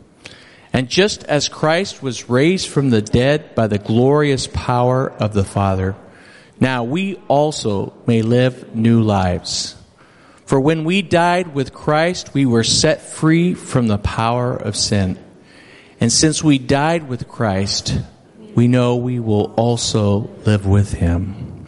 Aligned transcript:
And 0.73 0.89
just 0.89 1.25
as 1.25 1.49
Christ 1.49 2.01
was 2.01 2.31
raised 2.31 2.69
from 2.69 2.91
the 2.91 3.03
dead 3.03 3.57
by 3.57 3.67
the 3.67 3.81
glorious 3.81 4.47
power 4.47 5.11
of 5.11 5.35
the 5.35 5.43
Father, 5.43 5.97
now 6.61 6.85
we 6.85 7.17
also 7.27 7.93
may 8.07 8.23
live 8.23 8.73
new 8.77 9.03
lives. 9.03 9.75
For 10.45 10.61
when 10.61 10.85
we 10.85 11.03
died 11.03 11.57
with 11.57 11.75
Christ, 11.75 12.35
we 12.35 12.47
were 12.47 12.63
set 12.63 13.03
free 13.03 13.55
from 13.55 13.89
the 13.89 13.99
power 13.99 14.55
of 14.55 14.77
sin. 14.77 15.19
And 15.99 16.13
since 16.13 16.45
we 16.45 16.59
died 16.59 17.09
with 17.09 17.27
Christ, 17.27 17.99
we 18.57 18.67
know 18.67 18.97
we 18.97 19.21
will 19.21 19.53
also 19.55 20.31
live 20.47 20.67
with 20.67 20.95
him. 20.95 21.67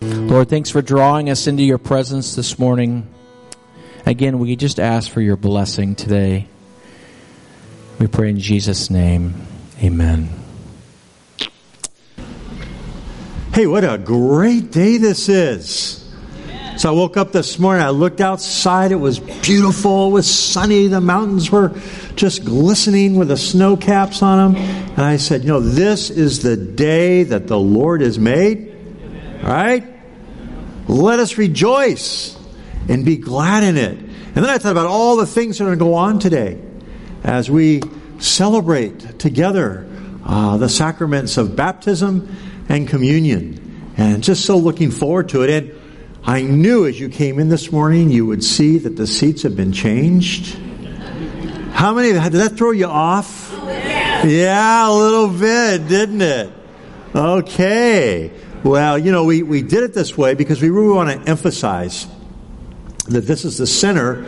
Lord, 0.00 0.48
thanks 0.48 0.70
for 0.70 0.80
drawing 0.80 1.28
us 1.28 1.46
into 1.46 1.62
your 1.62 1.76
presence 1.76 2.34
this 2.34 2.58
morning. 2.58 3.06
Again, 4.06 4.38
we 4.38 4.56
just 4.56 4.80
ask 4.80 5.10
for 5.10 5.20
your 5.20 5.36
blessing 5.36 5.94
today. 5.94 6.48
We 7.98 8.06
pray 8.06 8.30
in 8.30 8.40
Jesus' 8.40 8.88
name. 8.88 9.34
Amen. 9.82 10.30
Hey, 13.52 13.66
what 13.66 13.84
a 13.84 13.98
great 13.98 14.72
day 14.72 14.96
this 14.96 15.28
is. 15.28 15.99
So 16.80 16.88
I 16.88 16.92
woke 16.92 17.18
up 17.18 17.30
this 17.30 17.58
morning, 17.58 17.82
I 17.82 17.90
looked 17.90 18.22
outside, 18.22 18.90
it 18.90 18.94
was 18.94 19.18
beautiful, 19.18 20.08
it 20.08 20.12
was 20.12 20.34
sunny, 20.34 20.86
the 20.86 21.02
mountains 21.02 21.52
were 21.52 21.78
just 22.16 22.42
glistening 22.42 23.16
with 23.16 23.28
the 23.28 23.36
snow 23.36 23.76
caps 23.76 24.22
on 24.22 24.54
them. 24.54 24.62
And 24.62 25.00
I 25.00 25.18
said, 25.18 25.42
you 25.42 25.48
know, 25.48 25.60
this 25.60 26.08
is 26.08 26.40
the 26.40 26.56
day 26.56 27.24
that 27.24 27.48
the 27.48 27.58
Lord 27.58 28.00
has 28.00 28.18
made. 28.18 28.74
Right? 29.42 29.84
Let 30.88 31.20
us 31.20 31.36
rejoice 31.36 32.34
and 32.88 33.04
be 33.04 33.18
glad 33.18 33.62
in 33.62 33.76
it. 33.76 33.98
And 33.98 34.36
then 34.36 34.48
I 34.48 34.56
thought 34.56 34.72
about 34.72 34.86
all 34.86 35.16
the 35.16 35.26
things 35.26 35.58
that 35.58 35.64
are 35.64 35.76
going 35.76 35.78
to 35.80 35.84
go 35.84 35.92
on 35.92 36.18
today 36.18 36.58
as 37.22 37.50
we 37.50 37.82
celebrate 38.20 39.18
together 39.18 39.86
uh, 40.24 40.56
the 40.56 40.70
sacraments 40.70 41.36
of 41.36 41.54
baptism 41.54 42.34
and 42.70 42.88
communion. 42.88 43.92
And 43.98 44.22
just 44.22 44.46
so 44.46 44.56
looking 44.56 44.90
forward 44.90 45.28
to 45.28 45.42
it. 45.42 45.50
And 45.50 45.79
I 46.22 46.42
knew 46.42 46.86
as 46.86 47.00
you 47.00 47.08
came 47.08 47.38
in 47.38 47.48
this 47.48 47.72
morning, 47.72 48.10
you 48.10 48.26
would 48.26 48.44
see 48.44 48.78
that 48.78 48.96
the 48.96 49.06
seats 49.06 49.42
have 49.42 49.56
been 49.56 49.72
changed. 49.72 50.58
How 51.72 51.94
many, 51.94 52.12
did 52.12 52.32
that 52.32 52.58
throw 52.58 52.72
you 52.72 52.86
off? 52.86 53.50
Yeah, 54.24 54.90
a 54.90 54.92
little 54.92 55.28
bit, 55.28 55.88
didn't 55.88 56.20
it? 56.20 56.52
Okay. 57.14 58.32
Well, 58.62 58.98
you 58.98 59.12
know, 59.12 59.24
we, 59.24 59.42
we 59.42 59.62
did 59.62 59.82
it 59.82 59.94
this 59.94 60.16
way 60.16 60.34
because 60.34 60.60
we 60.60 60.68
really 60.68 60.94
want 60.94 61.10
to 61.10 61.30
emphasize 61.30 62.06
that 63.08 63.22
this 63.22 63.46
is 63.46 63.56
the 63.56 63.66
center 63.66 64.22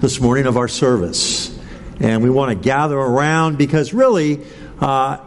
this 0.00 0.20
morning 0.20 0.46
of 0.46 0.56
our 0.56 0.68
service. 0.68 1.58
And 1.98 2.22
we 2.22 2.30
want 2.30 2.50
to 2.50 2.54
gather 2.54 2.96
around 2.96 3.58
because 3.58 3.92
really, 3.92 4.44
uh, 4.80 5.18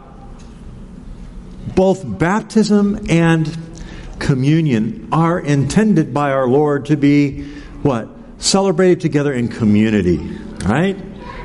both 1.74 2.02
baptism 2.18 3.06
and 3.10 3.46
communion 4.18 5.08
are 5.12 5.38
intended 5.38 6.12
by 6.12 6.32
our 6.32 6.48
Lord 6.48 6.86
to 6.86 6.96
be 6.96 7.44
what? 7.82 8.08
Celebrated 8.38 9.00
together 9.00 9.32
in 9.32 9.48
community, 9.48 10.18
right? 10.64 10.96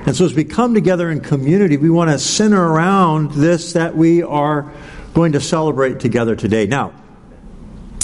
And 0.05 0.15
so 0.15 0.25
as 0.25 0.33
we 0.33 0.43
come 0.43 0.73
together 0.73 1.11
in 1.11 1.21
community, 1.21 1.77
we 1.77 1.89
want 1.89 2.09
to 2.09 2.17
center 2.17 2.61
around 2.61 3.31
this 3.31 3.73
that 3.73 3.95
we 3.95 4.23
are 4.23 4.71
going 5.13 5.33
to 5.33 5.41
celebrate 5.41 5.99
together 5.99 6.35
today. 6.35 6.65
Now, 6.65 6.93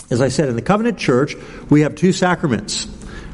as 0.10 0.22
I 0.22 0.30
said, 0.30 0.50
in 0.50 0.56
the 0.56 0.62
covenant 0.62 0.98
church, 0.98 1.36
we 1.70 1.82
have 1.82 1.96
two 1.96 2.14
sacraments. 2.14 2.88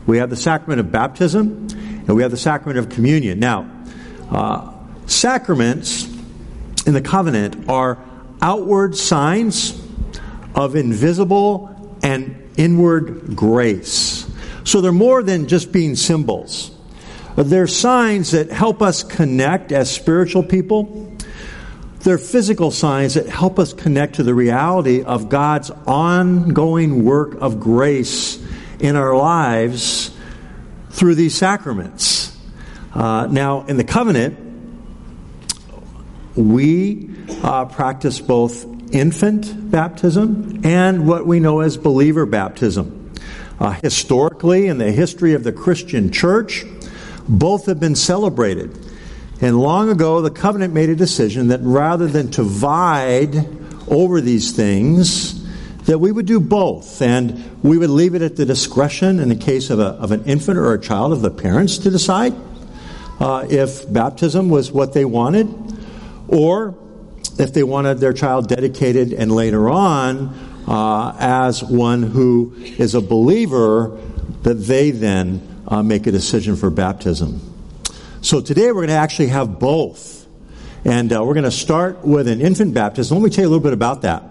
We 0.08 0.18
have 0.18 0.30
the 0.30 0.36
sacrament 0.36 0.80
of 0.80 0.92
baptism 0.92 1.68
and 1.72 2.16
we 2.16 2.24
have 2.24 2.32
the 2.32 2.38
sacrament 2.38 2.80
of 2.80 2.90
communion. 2.90 3.40
Now, 3.40 3.70
uh, 4.32 4.74
sacraments 5.06 6.06
in 6.86 6.94
the 6.94 7.02
covenant 7.02 7.70
are 7.70 8.04
outward 8.42 8.96
signs 8.96 9.83
of 10.56 10.76
invisible 10.76 11.76
and 12.04 12.52
inward 12.58 13.36
grace. 13.36 14.30
So 14.64 14.82
they're 14.82 14.92
more 14.92 15.24
than 15.24 15.48
just 15.48 15.72
being 15.72 15.96
symbols. 15.96 16.72
They're 17.36 17.68
signs 17.68 18.32
that 18.32 18.52
help 18.52 18.82
us 18.82 19.04
connect 19.04 19.72
as 19.72 19.90
spiritual 19.90 20.44
people. 20.44 21.12
They're 22.02 22.18
physical 22.18 22.70
signs 22.70 23.16
that 23.16 23.28
help 23.28 23.60
us 23.60 23.74
connect 23.74 24.16
to 24.16 24.24
the 24.24 24.36
reality 24.36 25.04
of 25.04 25.30
God's 25.30 25.72
ongoing 25.88 27.06
work 27.06 27.36
of 27.42 27.60
grace 27.60 28.44
in 28.80 28.96
our 28.96 29.16
lives 29.16 30.12
through 30.92 31.16
these 31.16 31.36
sacraments. 31.36 32.38
Uh, 32.94 33.28
now, 33.32 33.66
in 33.66 33.78
the 33.78 33.84
covenant, 33.84 34.38
we 36.36 37.10
uh, 37.42 37.66
practice 37.66 38.20
both 38.20 38.66
infant 38.94 39.72
baptism 39.72 40.62
and 40.64 41.08
what 41.08 41.26
we 41.26 41.40
know 41.40 41.60
as 41.60 41.76
believer 41.78 42.26
baptism. 42.26 43.12
Uh, 43.60 43.72
historically, 43.84 44.68
in 44.68 44.78
the 44.78 44.92
history 44.92 45.34
of 45.34 45.44
the 45.44 45.52
Christian 45.52 46.12
church, 46.12 46.64
both 47.28 47.66
have 47.66 47.80
been 47.80 47.96
celebrated. 47.96 48.78
And 49.42 49.60
long 49.60 49.90
ago, 49.90 50.22
the 50.22 50.32
covenant 50.32 50.74
made 50.74 50.90
a 50.90 50.96
decision 50.96 51.50
that 51.50 51.60
rather 51.62 52.08
than 52.08 52.30
divide 52.30 53.36
over 53.90 54.22
these 54.22 54.52
things, 54.52 55.44
that 55.86 56.00
we 56.00 56.12
would 56.12 56.26
do 56.26 56.40
both. 56.40 57.02
And 57.02 57.62
we 57.64 57.78
would 57.78 57.90
leave 57.90 58.16
it 58.16 58.22
at 58.22 58.36
the 58.36 58.46
discretion, 58.46 59.20
in 59.20 59.30
the 59.30 59.36
case 59.36 59.70
of, 59.70 59.80
a, 59.80 59.88
of 59.88 60.12
an 60.12 60.24
infant 60.26 60.58
or 60.58 60.74
a 60.74 60.80
child, 60.80 61.12
of 61.12 61.22
the 61.22 61.32
parents 61.32 61.78
to 61.80 61.90
decide 61.90 62.34
uh, 63.20 63.46
if 63.50 63.92
baptism 63.92 64.50
was 64.50 64.72
what 64.72 64.94
they 64.94 65.06
wanted, 65.06 65.48
or 66.28 66.76
if 67.40 67.54
they 67.54 67.64
wanted 67.64 68.00
their 68.00 68.14
child 68.14 68.48
dedicated 68.48 69.14
and 69.14 69.32
later 69.32 69.70
on 69.70 70.64
uh, 70.68 71.16
as 71.20 71.64
one 71.64 72.04
who 72.04 72.54
is 72.58 72.96
a 72.96 73.02
believer, 73.02 74.00
that 74.44 74.56
they 74.56 74.92
then 74.92 75.64
uh, 75.68 75.82
make 75.82 76.08
a 76.08 76.12
decision 76.12 76.56
for 76.56 76.70
baptism. 76.70 77.42
So 78.22 78.42
today 78.42 78.68
we're 78.68 78.86
going 78.86 78.88
to 78.88 78.94
actually 78.94 79.28
have 79.28 79.60
both. 79.60 80.28
And 80.86 81.14
uh, 81.14 81.24
we're 81.24 81.34
going 81.34 81.46
to 81.46 81.52
start 81.52 82.06
with 82.06 82.28
an 82.28 82.42
infant 82.42 82.74
baptism. 82.74 83.18
Let 83.18 83.24
me 83.24 83.30
tell 83.30 83.44
you 83.44 83.50
a 83.50 83.52
little 83.52 83.64
bit 83.64 83.74
about 83.74 84.02
that. 84.02 84.24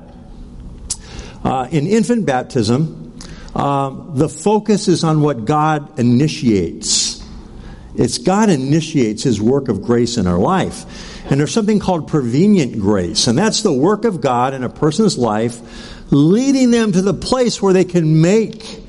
Uh, 1.42 1.66
in 1.70 1.86
infant 1.86 2.26
baptism, 2.26 3.18
um, 3.54 4.12
the 4.14 4.28
focus 4.28 4.86
is 4.86 5.02
on 5.02 5.22
what 5.22 5.44
God 5.44 5.98
initiates. 5.98 7.22
It's 7.96 8.18
God 8.18 8.48
initiates 8.48 9.22
His 9.22 9.40
work 9.40 9.68
of 9.68 9.82
grace 9.82 10.16
in 10.16 10.26
our 10.26 10.38
life. 10.38 11.11
And 11.30 11.38
there's 11.38 11.52
something 11.52 11.78
called 11.78 12.08
prevenient 12.08 12.78
grace, 12.80 13.26
and 13.26 13.38
that's 13.38 13.62
the 13.62 13.72
work 13.72 14.04
of 14.04 14.20
God 14.20 14.54
in 14.54 14.64
a 14.64 14.68
person's 14.68 15.16
life, 15.16 15.60
leading 16.10 16.70
them 16.70 16.92
to 16.92 17.02
the 17.02 17.14
place 17.14 17.62
where 17.62 17.72
they 17.72 17.84
can 17.84 18.20
make 18.20 18.80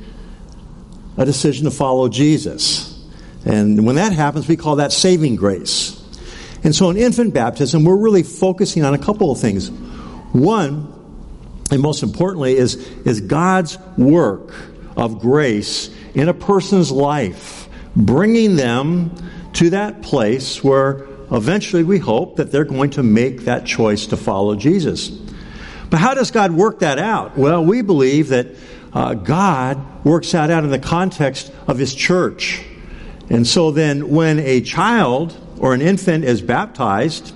a 1.15 1.25
decision 1.25 1.65
to 1.65 1.71
follow 1.71 2.09
Jesus. 2.09 2.89
And 3.45 3.85
when 3.85 3.95
that 3.95 4.13
happens, 4.13 4.47
we 4.47 4.57
call 4.57 4.77
that 4.77 4.91
saving 4.91 5.35
grace. 5.35 5.99
And 6.63 6.73
so 6.73 6.89
in 6.89 6.97
infant 6.97 7.33
baptism, 7.33 7.83
we're 7.83 7.97
really 7.97 8.23
focusing 8.23 8.83
on 8.83 8.93
a 8.93 8.97
couple 8.97 9.31
of 9.31 9.39
things. 9.39 9.69
One, 10.31 10.91
and 11.69 11.81
most 11.81 12.03
importantly, 12.03 12.55
is, 12.55 12.75
is 13.05 13.21
God's 13.21 13.77
work 13.97 14.53
of 14.95 15.19
grace 15.19 15.89
in 16.13 16.29
a 16.29 16.33
person's 16.33 16.91
life, 16.91 17.67
bringing 17.95 18.55
them 18.55 19.11
to 19.53 19.71
that 19.71 20.01
place 20.01 20.63
where 20.63 21.05
eventually 21.33 21.83
we 21.83 21.99
hope 21.99 22.37
that 22.37 22.51
they're 22.51 22.63
going 22.63 22.91
to 22.91 23.03
make 23.03 23.41
that 23.41 23.65
choice 23.65 24.05
to 24.07 24.17
follow 24.17 24.55
Jesus. 24.55 25.09
But 25.89 25.99
how 25.99 26.13
does 26.13 26.31
God 26.31 26.51
work 26.51 26.79
that 26.79 26.99
out? 26.99 27.37
Well, 27.37 27.65
we 27.65 27.81
believe 27.81 28.29
that 28.29 28.47
uh, 28.93 29.15
God 29.15 30.05
works 30.05 30.31
that 30.31 30.49
out 30.49 30.63
in 30.63 30.69
the 30.69 30.79
context 30.79 31.51
of 31.67 31.77
His 31.77 31.93
church. 31.93 32.63
And 33.29 33.47
so 33.47 33.71
then, 33.71 34.09
when 34.09 34.39
a 34.39 34.61
child 34.61 35.35
or 35.59 35.73
an 35.73 35.81
infant 35.81 36.25
is 36.25 36.41
baptized, 36.41 37.33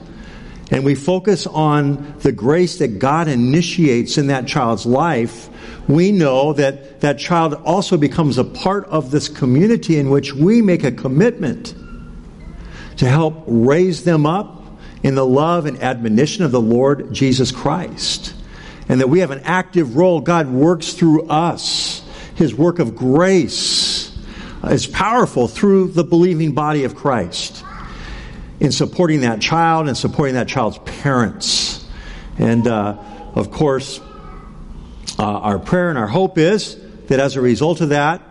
and 0.69 0.83
we 0.83 0.95
focus 0.95 1.47
on 1.47 2.15
the 2.19 2.31
grace 2.31 2.79
that 2.79 2.99
God 2.99 3.27
initiates 3.27 4.17
in 4.17 4.27
that 4.27 4.47
child's 4.47 4.85
life, 4.85 5.49
we 5.87 6.11
know 6.11 6.53
that 6.53 7.01
that 7.01 7.19
child 7.19 7.53
also 7.53 7.97
becomes 7.97 8.37
a 8.37 8.43
part 8.43 8.85
of 8.85 9.11
this 9.11 9.29
community 9.29 9.97
in 9.97 10.09
which 10.09 10.33
we 10.33 10.61
make 10.61 10.83
a 10.83 10.91
commitment 10.91 11.73
to 12.97 13.07
help 13.07 13.43
raise 13.47 14.03
them 14.03 14.25
up 14.25 14.63
in 15.03 15.15
the 15.15 15.25
love 15.25 15.65
and 15.65 15.81
admonition 15.81 16.43
of 16.43 16.51
the 16.51 16.61
Lord 16.61 17.13
Jesus 17.13 17.51
Christ. 17.51 18.33
And 18.89 19.01
that 19.01 19.07
we 19.07 19.19
have 19.19 19.31
an 19.31 19.41
active 19.43 19.95
role. 19.95 20.21
God 20.21 20.47
works 20.47 20.93
through 20.93 21.27
us. 21.27 22.01
His 22.35 22.53
work 22.53 22.79
of 22.79 22.95
grace 22.95 24.15
is 24.63 24.87
powerful 24.87 25.47
through 25.47 25.89
the 25.89 26.03
believing 26.03 26.53
body 26.53 26.83
of 26.83 26.95
Christ 26.95 27.63
in 28.59 28.71
supporting 28.71 29.21
that 29.21 29.39
child 29.39 29.87
and 29.87 29.95
supporting 29.95 30.35
that 30.35 30.47
child's 30.47 30.79
parents. 31.01 31.85
And 32.39 32.67
uh, 32.67 32.97
of 33.35 33.51
course, 33.51 33.99
uh, 35.19 35.23
our 35.23 35.59
prayer 35.59 35.89
and 35.89 35.97
our 35.97 36.07
hope 36.07 36.37
is 36.37 36.77
that 37.07 37.19
as 37.19 37.35
a 37.35 37.41
result 37.41 37.81
of 37.81 37.89
that, 37.89 38.21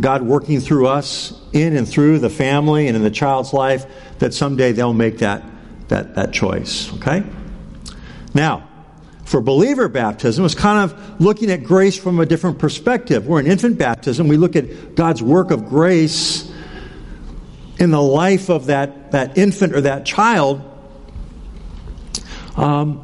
God 0.00 0.22
working 0.22 0.60
through 0.60 0.88
us 0.88 1.32
in 1.52 1.76
and 1.76 1.88
through 1.88 2.18
the 2.18 2.30
family 2.30 2.86
and 2.86 2.96
in 2.96 3.02
the 3.02 3.10
child's 3.10 3.52
life, 3.52 3.86
that 4.18 4.34
someday 4.34 4.72
they'll 4.72 4.92
make 4.92 5.18
that, 5.18 5.42
that, 5.88 6.14
that 6.14 6.32
choice. 6.32 6.92
Okay? 6.94 7.22
Now, 8.34 8.68
for 9.24 9.40
believer 9.40 9.88
baptism, 9.88 10.44
it's 10.44 10.54
kind 10.54 10.90
of 10.90 11.20
looking 11.20 11.50
at 11.50 11.64
grace 11.64 11.98
from 11.98 12.20
a 12.20 12.26
different 12.26 12.58
perspective. 12.58 13.26
We're 13.26 13.40
in 13.40 13.46
infant 13.46 13.78
baptism, 13.78 14.28
we 14.28 14.36
look 14.36 14.54
at 14.54 14.94
God's 14.94 15.22
work 15.22 15.50
of 15.50 15.68
grace 15.68 16.52
in 17.78 17.90
the 17.90 18.00
life 18.00 18.48
of 18.48 18.66
that, 18.66 19.12
that 19.12 19.36
infant 19.36 19.74
or 19.74 19.82
that 19.82 20.06
child, 20.06 20.62
um, 22.56 23.02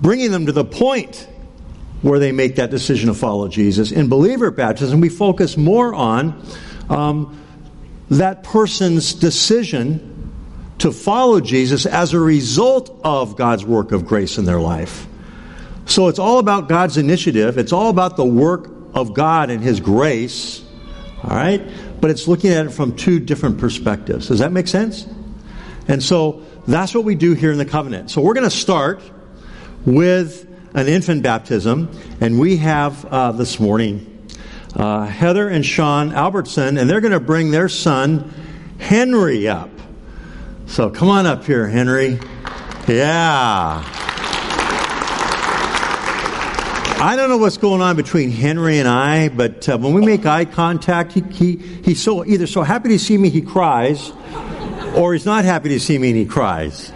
bringing 0.00 0.30
them 0.30 0.46
to 0.46 0.52
the 0.52 0.64
point 0.64 1.28
where 2.02 2.18
they 2.18 2.32
make 2.32 2.56
that 2.56 2.70
decision 2.70 3.08
to 3.08 3.14
follow 3.14 3.48
Jesus. 3.48 3.92
In 3.92 4.08
believer 4.08 4.50
baptism, 4.50 5.00
we 5.00 5.08
focus 5.08 5.56
more 5.56 5.94
on 5.94 6.42
um, 6.88 7.38
that 8.10 8.42
person's 8.42 9.14
decision 9.14 10.32
to 10.78 10.92
follow 10.92 11.40
Jesus 11.40 11.84
as 11.84 12.14
a 12.14 12.18
result 12.18 12.98
of 13.04 13.36
God's 13.36 13.64
work 13.64 13.92
of 13.92 14.06
grace 14.06 14.38
in 14.38 14.46
their 14.46 14.60
life. 14.60 15.06
So 15.84 16.08
it's 16.08 16.18
all 16.18 16.38
about 16.38 16.68
God's 16.68 16.96
initiative, 16.96 17.58
it's 17.58 17.72
all 17.72 17.90
about 17.90 18.16
the 18.16 18.24
work 18.24 18.70
of 18.94 19.12
God 19.12 19.50
and 19.50 19.62
His 19.62 19.80
grace, 19.80 20.64
all 21.22 21.36
right? 21.36 21.62
But 22.00 22.10
it's 22.10 22.26
looking 22.26 22.50
at 22.50 22.66
it 22.66 22.70
from 22.70 22.96
two 22.96 23.20
different 23.20 23.58
perspectives. 23.58 24.28
Does 24.28 24.38
that 24.38 24.52
make 24.52 24.68
sense? 24.68 25.06
And 25.86 26.02
so 26.02 26.42
that's 26.66 26.94
what 26.94 27.04
we 27.04 27.14
do 27.14 27.34
here 27.34 27.52
in 27.52 27.58
the 27.58 27.64
covenant. 27.64 28.10
So 28.10 28.22
we're 28.22 28.34
going 28.34 28.48
to 28.48 28.56
start 28.56 29.02
with 29.84 30.49
an 30.74 30.88
infant 30.88 31.22
baptism, 31.22 31.90
and 32.20 32.38
we 32.38 32.56
have 32.58 33.04
uh, 33.06 33.32
this 33.32 33.58
morning 33.58 34.28
uh, 34.76 35.04
Heather 35.04 35.48
and 35.48 35.66
Sean 35.66 36.12
Albertson, 36.12 36.78
and 36.78 36.88
they're 36.88 37.00
going 37.00 37.12
to 37.12 37.20
bring 37.20 37.50
their 37.50 37.68
son 37.68 38.32
Henry 38.78 39.48
up. 39.48 39.70
So 40.66 40.90
come 40.90 41.08
on 41.08 41.26
up 41.26 41.44
here, 41.44 41.66
Henry. 41.66 42.20
Yeah. 42.86 43.84
I 47.02 47.16
don't 47.16 47.30
know 47.30 47.38
what's 47.38 47.56
going 47.56 47.80
on 47.80 47.96
between 47.96 48.30
Henry 48.30 48.78
and 48.78 48.86
I, 48.86 49.30
but 49.30 49.68
uh, 49.68 49.78
when 49.78 49.94
we 49.94 50.04
make 50.04 50.26
eye 50.26 50.44
contact, 50.44 51.12
he, 51.12 51.22
he, 51.32 51.56
he's 51.56 52.02
so 52.02 52.24
either 52.24 52.46
so 52.46 52.62
happy 52.62 52.90
to 52.90 52.98
see 52.98 53.16
me 53.16 53.30
he 53.30 53.40
cries, 53.40 54.12
or 54.94 55.14
he's 55.14 55.24
not 55.24 55.44
happy 55.44 55.70
to 55.70 55.80
see 55.80 55.98
me 55.98 56.10
and 56.10 56.18
he 56.18 56.26
cries. 56.26 56.92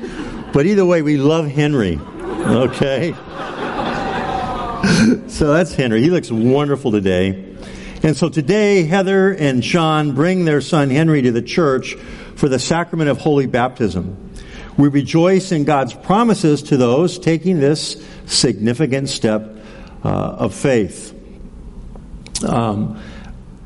But 0.53 0.67
either 0.67 0.85
way, 0.85 1.03
we 1.03 1.17
love 1.17 1.49
Henry. 1.49 1.99
Okay? 2.23 3.15
so 5.29 5.53
that's 5.53 5.75
Henry. 5.75 6.01
He 6.01 6.11
looks 6.11 6.31
wonderful 6.31 6.93
today. 6.93 7.57
And 8.03 8.17
so 8.17 8.29
today, 8.29 8.85
Heather 8.85 9.33
and 9.33 9.65
Sean 9.65 10.15
bring 10.15 10.45
their 10.45 10.61
son 10.61 10.91
Henry 10.91 11.23
to 11.23 11.33
the 11.33 11.43
church 11.43 11.95
for 12.37 12.49
the 12.49 12.59
sacrament 12.59 13.11
of 13.11 13.19
holy 13.19 13.47
baptism. 13.47 14.33
We 14.77 14.89
rejoice 14.89 15.53
in 15.53 15.65
God's 15.65 15.95
promises 15.95 16.63
to 16.65 16.77
those 16.77 17.19
taking 17.19 17.61
this 17.61 18.03
significant 18.27 19.09
step 19.09 19.57
uh, 20.05 20.09
of 20.09 20.55
faith. 20.55 21.13
Um, 22.47 23.01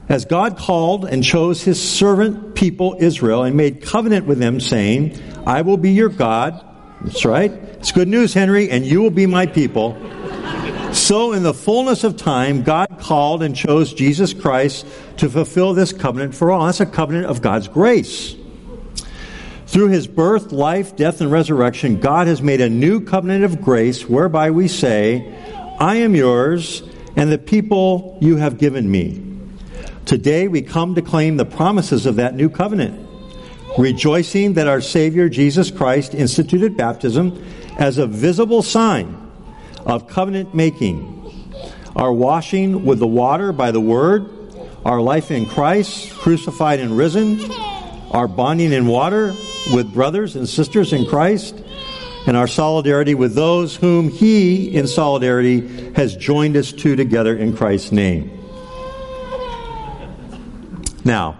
as 0.08 0.24
God 0.24 0.56
called 0.56 1.04
and 1.04 1.22
chose 1.22 1.62
his 1.62 1.80
servant 1.80 2.54
people 2.54 2.96
Israel 2.98 3.42
and 3.42 3.56
made 3.56 3.82
covenant 3.82 4.26
with 4.26 4.38
them, 4.38 4.60
saying, 4.60 5.18
I 5.46 5.62
will 5.62 5.76
be 5.76 5.90
your 5.90 6.08
God. 6.08 6.64
That's 7.02 7.24
right. 7.24 7.50
It's 7.50 7.92
good 7.92 8.08
news, 8.08 8.34
Henry, 8.34 8.70
and 8.70 8.84
you 8.84 9.00
will 9.02 9.10
be 9.10 9.26
my 9.26 9.46
people. 9.46 9.96
So, 10.98 11.32
in 11.32 11.42
the 11.42 11.54
fullness 11.54 12.04
of 12.04 12.18
time, 12.18 12.64
God 12.64 12.98
called 12.98 13.42
and 13.42 13.56
chose 13.56 13.94
Jesus 13.94 14.34
Christ 14.34 14.84
to 15.18 15.30
fulfill 15.30 15.72
this 15.72 15.90
covenant 15.90 16.34
for 16.34 16.50
all. 16.50 16.66
That's 16.66 16.80
a 16.80 16.86
covenant 16.86 17.26
of 17.26 17.40
God's 17.40 17.66
grace. 17.66 18.36
Through 19.68 19.88
his 19.88 20.06
birth, 20.06 20.52
life, 20.52 20.96
death, 20.96 21.22
and 21.22 21.32
resurrection, 21.32 21.98
God 21.98 22.26
has 22.26 22.42
made 22.42 22.60
a 22.60 22.68
new 22.68 23.00
covenant 23.00 23.44
of 23.44 23.62
grace 23.62 24.06
whereby 24.06 24.50
we 24.50 24.68
say, 24.68 25.34
I 25.78 25.96
am 25.96 26.14
yours 26.14 26.82
and 27.16 27.32
the 27.32 27.38
people 27.38 28.18
you 28.20 28.36
have 28.36 28.58
given 28.58 28.90
me. 28.90 29.24
Today 30.04 30.46
we 30.46 30.60
come 30.60 30.94
to 30.96 31.00
claim 31.00 31.38
the 31.38 31.46
promises 31.46 32.04
of 32.04 32.16
that 32.16 32.34
new 32.34 32.50
covenant, 32.50 33.08
rejoicing 33.78 34.54
that 34.54 34.68
our 34.68 34.82
Savior 34.82 35.30
Jesus 35.30 35.70
Christ 35.70 36.12
instituted 36.12 36.76
baptism 36.76 37.42
as 37.78 37.96
a 37.96 38.06
visible 38.06 38.62
sign 38.62 39.27
of 39.88 40.06
covenant 40.06 40.54
making, 40.54 41.14
our 41.96 42.12
washing 42.12 42.84
with 42.84 42.98
the 42.98 43.06
water 43.06 43.52
by 43.52 43.70
the 43.70 43.80
word, 43.80 44.28
our 44.84 45.00
life 45.00 45.30
in 45.30 45.46
Christ, 45.46 46.12
crucified 46.12 46.78
and 46.78 46.96
risen, 46.96 47.50
our 48.10 48.28
bonding 48.28 48.72
in 48.72 48.86
water 48.86 49.34
with 49.72 49.92
brothers 49.92 50.36
and 50.36 50.46
sisters 50.46 50.92
in 50.92 51.06
Christ, 51.06 51.56
and 52.26 52.36
our 52.36 52.46
solidarity 52.46 53.14
with 53.14 53.34
those 53.34 53.74
whom 53.76 54.10
He, 54.10 54.74
in 54.76 54.86
solidarity, 54.86 55.92
has 55.94 56.14
joined 56.14 56.56
us 56.58 56.70
to 56.72 56.94
together 56.94 57.34
in 57.34 57.56
Christ's 57.56 57.90
name. 57.90 58.34
Now, 61.02 61.38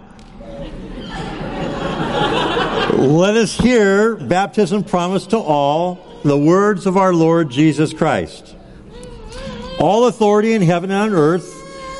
let 2.97 3.37
us 3.37 3.55
hear 3.55 4.15
baptism 4.15 4.83
promised 4.83 5.29
to 5.29 5.37
all 5.37 6.08
the 6.23 6.37
words 6.37 6.85
of 6.85 6.97
our 6.97 7.13
Lord 7.13 7.49
Jesus 7.49 7.93
Christ. 7.93 8.55
All 9.79 10.07
authority 10.07 10.53
in 10.53 10.61
heaven 10.61 10.91
and 10.91 11.13
on 11.13 11.17
earth 11.17 11.55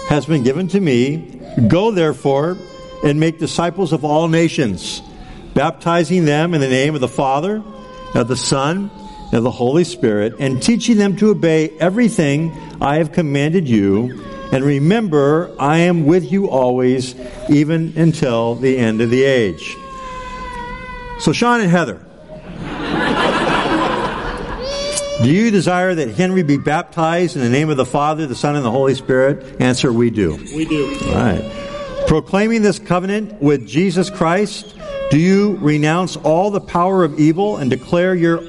has 0.09 0.25
been 0.25 0.43
given 0.43 0.67
to 0.69 0.79
me. 0.79 1.39
Go 1.67 1.91
therefore 1.91 2.57
and 3.03 3.19
make 3.19 3.39
disciples 3.39 3.93
of 3.93 4.03
all 4.03 4.27
nations, 4.27 5.01
baptizing 5.53 6.25
them 6.25 6.53
in 6.53 6.59
the 6.59 6.67
name 6.67 6.95
of 6.95 7.01
the 7.01 7.07
Father, 7.07 7.63
of 8.13 8.27
the 8.27 8.35
Son, 8.35 8.91
and 9.25 9.33
of 9.33 9.43
the 9.43 9.51
Holy 9.51 9.83
Spirit, 9.85 10.35
and 10.39 10.61
teaching 10.61 10.97
them 10.97 11.15
to 11.17 11.29
obey 11.29 11.69
everything 11.79 12.51
I 12.81 12.97
have 12.97 13.13
commanded 13.13 13.69
you. 13.69 14.25
And 14.51 14.65
remember, 14.65 15.55
I 15.59 15.77
am 15.79 16.05
with 16.05 16.29
you 16.29 16.49
always, 16.49 17.15
even 17.49 17.93
until 17.95 18.55
the 18.55 18.77
end 18.77 18.99
of 18.99 19.11
the 19.11 19.23
age. 19.23 19.77
So, 21.19 21.31
Sean 21.31 21.61
and 21.61 21.69
Heather, 21.69 22.03
do 25.21 25.29
you 25.29 25.51
desire 25.51 25.93
that 25.95 26.15
Henry 26.15 26.43
be 26.43 26.57
baptized 26.57 27.35
in 27.35 27.41
the 27.41 27.49
name 27.49 27.69
of 27.69 27.77
the 27.77 27.85
Father, 27.85 28.25
the 28.25 28.35
Son, 28.35 28.55
and 28.55 28.63
the 28.63 28.71
Holy 28.71 28.95
Spirit? 28.95 29.59
Answer, 29.61 29.91
we 29.91 30.09
do. 30.09 30.35
We 30.55 30.65
do. 30.65 30.97
All 31.07 31.13
right. 31.13 32.05
Proclaiming 32.07 32.61
this 32.61 32.79
covenant 32.79 33.41
with 33.41 33.67
Jesus 33.67 34.09
Christ, 34.09 34.75
do 35.11 35.19
you 35.19 35.57
renounce 35.57 36.15
all 36.15 36.51
the 36.51 36.61
power 36.61 37.03
of 37.03 37.19
evil 37.19 37.57
and 37.57 37.69
declare 37.69 38.15
your 38.15 38.41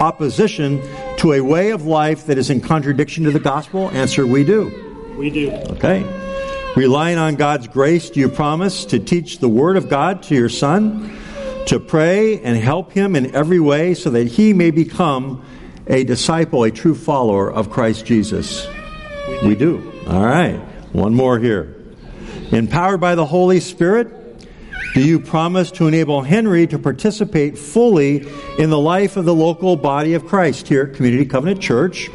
opposition 0.00 0.80
to 1.18 1.32
a 1.34 1.40
way 1.40 1.70
of 1.70 1.84
life 1.84 2.26
that 2.26 2.38
is 2.38 2.50
in 2.50 2.60
contradiction 2.60 3.24
to 3.24 3.30
the 3.30 3.38
gospel? 3.38 3.90
Answer, 3.90 4.26
we 4.26 4.44
do. 4.44 5.14
We 5.18 5.30
do. 5.30 5.52
Okay. 5.52 6.02
Relying 6.74 7.18
on 7.18 7.36
God's 7.36 7.68
grace, 7.68 8.10
do 8.10 8.18
you 8.18 8.28
promise 8.28 8.84
to 8.86 8.98
teach 8.98 9.38
the 9.38 9.48
Word 9.48 9.76
of 9.76 9.88
God 9.88 10.22
to 10.24 10.34
your 10.34 10.48
son, 10.48 11.16
to 11.66 11.78
pray 11.78 12.40
and 12.40 12.56
help 12.56 12.92
him 12.92 13.14
in 13.14 13.34
every 13.34 13.60
way 13.60 13.94
so 13.94 14.10
that 14.10 14.26
he 14.26 14.52
may 14.52 14.70
become 14.70 15.44
a 15.86 16.04
disciple, 16.04 16.64
a 16.64 16.70
true 16.70 16.94
follower 16.94 17.52
of 17.52 17.70
Christ 17.70 18.06
Jesus. 18.06 18.66
We 19.42 19.54
do. 19.54 19.92
All 20.06 20.24
right. 20.24 20.58
One 20.92 21.14
more 21.14 21.38
here. 21.38 21.74
Empowered 22.50 23.00
by 23.00 23.14
the 23.14 23.26
Holy 23.26 23.60
Spirit, 23.60 24.08
do 24.94 25.00
you 25.04 25.18
promise 25.18 25.72
to 25.72 25.88
enable 25.88 26.22
Henry 26.22 26.66
to 26.68 26.78
participate 26.78 27.58
fully 27.58 28.26
in 28.58 28.70
the 28.70 28.78
life 28.78 29.16
of 29.16 29.24
the 29.24 29.34
local 29.34 29.76
body 29.76 30.14
of 30.14 30.24
Christ 30.26 30.68
here 30.68 30.84
at 30.84 30.94
Community 30.94 31.26
Covenant 31.26 31.60
Church 31.60 32.10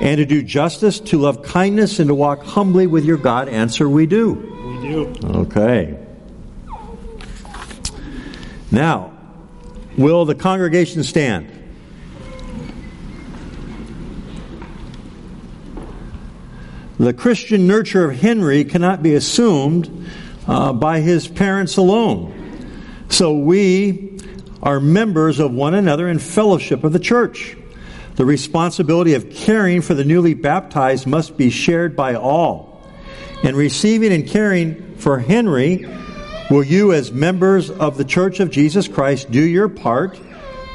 and 0.00 0.18
to 0.18 0.24
do 0.24 0.42
justice, 0.42 1.00
to 1.00 1.18
love 1.18 1.42
kindness, 1.42 1.98
and 1.98 2.08
to 2.08 2.14
walk 2.14 2.42
humbly 2.44 2.86
with 2.86 3.04
your 3.04 3.16
God? 3.16 3.48
Answer, 3.48 3.88
we 3.88 4.06
do. 4.06 4.32
We 4.32 4.88
do. 4.88 5.14
Okay. 5.24 5.98
Now, 8.70 9.12
will 9.96 10.24
the 10.24 10.34
congregation 10.34 11.02
stand? 11.04 11.53
The 16.98 17.12
Christian 17.12 17.66
nurture 17.66 18.08
of 18.08 18.20
Henry 18.20 18.62
cannot 18.64 19.02
be 19.02 19.14
assumed 19.14 20.06
uh, 20.46 20.72
by 20.72 21.00
his 21.00 21.26
parents 21.26 21.76
alone. 21.76 22.32
So 23.08 23.34
we 23.36 24.20
are 24.62 24.78
members 24.78 25.40
of 25.40 25.52
one 25.52 25.74
another 25.74 26.08
in 26.08 26.20
fellowship 26.20 26.84
of 26.84 26.92
the 26.92 27.00
church. 27.00 27.56
The 28.14 28.24
responsibility 28.24 29.14
of 29.14 29.28
caring 29.28 29.82
for 29.82 29.94
the 29.94 30.04
newly 30.04 30.34
baptized 30.34 31.04
must 31.04 31.36
be 31.36 31.50
shared 31.50 31.96
by 31.96 32.14
all. 32.14 32.88
In 33.42 33.56
receiving 33.56 34.12
and 34.12 34.24
caring 34.24 34.94
for 34.96 35.18
Henry, 35.18 35.86
will 36.48 36.62
you, 36.62 36.92
as 36.92 37.10
members 37.10 37.70
of 37.70 37.98
the 37.98 38.04
Church 38.04 38.38
of 38.38 38.52
Jesus 38.52 38.86
Christ, 38.86 39.32
do 39.32 39.42
your 39.42 39.68
part 39.68 40.16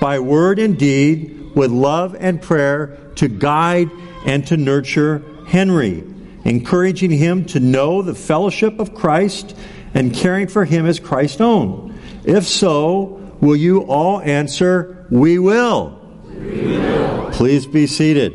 by 0.02 0.20
word 0.20 0.60
and 0.60 0.78
deed 0.78 1.56
with 1.56 1.72
love 1.72 2.14
and 2.20 2.42
prayer 2.42 2.98
to 3.16 3.30
guide 3.30 3.90
and 4.26 4.46
to 4.48 4.58
nurture 4.58 5.24
Henry, 5.50 6.04
encouraging 6.46 7.12
him 7.12 7.46
to 7.46 7.60
know 7.60 8.02
the 8.02 8.16
fellowship 8.16 8.80
of 8.80 8.96
Christ 8.96 9.56
and 9.94 10.14
caring 10.14 10.48
for 10.48 10.66
him 10.66 10.86
as 10.86 11.00
Christ's 11.00 11.42
own? 11.42 12.00
If 12.24 12.46
so, 12.46 13.20
will 13.42 13.56
you 13.56 13.82
all 13.82 14.22
answer, 14.22 15.06
We 15.10 15.40
will? 15.40 16.00
We 16.28 16.78
will. 16.78 17.32
Please 17.32 17.66
be 17.66 17.88
seated. 17.88 18.34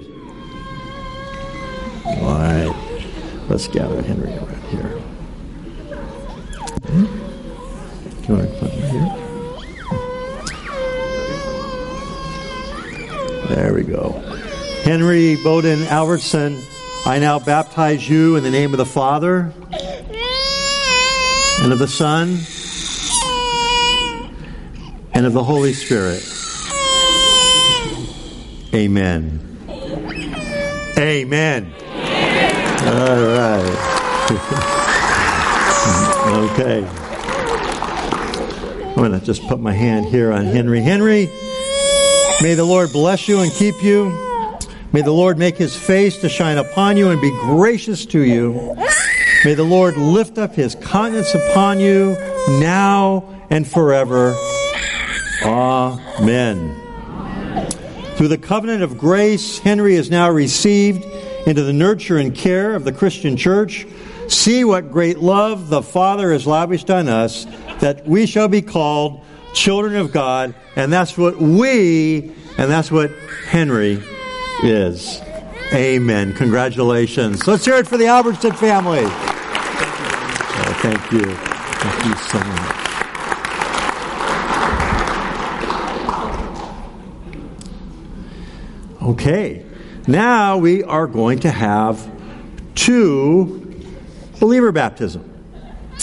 All 2.05 2.33
right. 2.33 2.75
Let's 3.49 3.69
gather 3.69 4.03
Henry 4.03 4.33
around 4.33 4.63
here. 4.65 5.01
Do 6.87 8.33
you 8.33 8.35
want 8.35 8.51
to 8.51 8.57
put 8.59 8.71
him 8.71 8.91
here? 8.91 9.25
There 13.49 13.75
we 13.75 13.83
go. 13.83 14.11
Henry 14.83 15.37
Bowden 15.45 15.83
Albertson, 15.85 16.59
I 17.07 17.19
now 17.19 17.39
baptize 17.39 18.09
you 18.09 18.37
in 18.37 18.43
the 18.43 18.51
name 18.51 18.73
of 18.73 18.79
the 18.79 18.87
Father 18.87 19.53
and 21.61 21.71
of 21.71 21.79
the 21.79 21.87
Son 21.87 22.39
and 25.13 25.27
of 25.27 25.35
the 25.35 25.45
Holy 25.45 25.75
Spirit. 25.75 26.23
Amen. 28.73 29.39
Amen. 30.97 31.75
All 32.87 33.27
right. 33.37 34.31
okay. 36.53 36.87
I'm 38.89 38.95
going 38.95 39.13
to 39.13 39.21
just 39.21 39.47
put 39.47 39.61
my 39.61 39.73
hand 39.73 40.07
here 40.07 40.33
on 40.33 40.47
Henry. 40.47 40.81
Henry, 40.81 41.27
may 42.41 42.55
the 42.55 42.65
Lord 42.65 42.93
bless 42.93 43.29
you 43.29 43.41
and 43.41 43.53
keep 43.53 43.83
you. 43.83 44.34
May 44.95 45.03
the 45.03 45.11
Lord 45.11 45.39
make 45.39 45.57
his 45.57 45.75
face 45.75 46.19
to 46.19 46.29
shine 46.29 46.57
upon 46.57 46.97
you 46.97 47.11
and 47.11 47.21
be 47.21 47.33
gracious 47.41 48.07
to 48.07 48.21
you. 48.21 48.77
May 49.45 49.55
the 49.55 49.65
Lord 49.65 49.97
lift 49.97 50.39
up 50.39 50.55
his 50.55 50.77
countenance 50.77 51.35
upon 51.35 51.81
you 51.81 52.17
now 52.61 53.29
and 53.51 53.67
forever. 53.67 54.37
Amen. 55.43 56.77
Through 58.15 58.29
the 58.29 58.39
covenant 58.39 58.85
of 58.85 58.97
grace, 58.97 59.59
Henry 59.59 59.97
is 59.97 60.13
now 60.13 60.31
received 60.31 61.05
into 61.45 61.65
the 61.65 61.73
nurture 61.73 62.19
and 62.19 62.33
care 62.33 62.77
of 62.77 62.85
the 62.85 62.93
Christian 62.93 63.37
church. 63.37 63.89
See 64.29 64.63
what 64.63 64.93
great 64.93 65.19
love 65.19 65.71
the 65.71 65.83
Father 65.83 66.31
has 66.31 66.47
lavished 66.47 66.89
on 66.89 67.09
us 67.09 67.47
that 67.81 68.07
we 68.07 68.27
shall 68.27 68.47
be 68.47 68.63
called 68.63 69.25
children 69.55 69.97
of 69.97 70.13
God, 70.13 70.55
and 70.77 70.93
that's 70.93 71.19
what 71.19 71.39
we, 71.39 72.31
and 72.59 72.71
that's 72.71 72.93
what 72.93 73.11
Henry 73.49 74.01
is. 74.63 75.21
Amen. 75.73 76.33
Congratulations. 76.35 77.47
Let's 77.47 77.65
hear 77.65 77.77
it 77.77 77.87
for 77.87 77.97
the 77.97 78.07
Albertson 78.07 78.53
family. 78.53 79.05
Oh, 80.57 80.79
thank 80.83 81.13
you. 81.13 81.25
Thank 81.25 82.05
you 82.05 82.15
so 82.17 82.39
much. 82.39 82.85
Okay, 89.03 89.67
now 90.07 90.57
we 90.57 90.83
are 90.83 91.07
going 91.07 91.41
to 91.41 91.51
have 91.51 92.11
two 92.75 93.85
believer 94.41 94.73
baptism. 94.73 95.31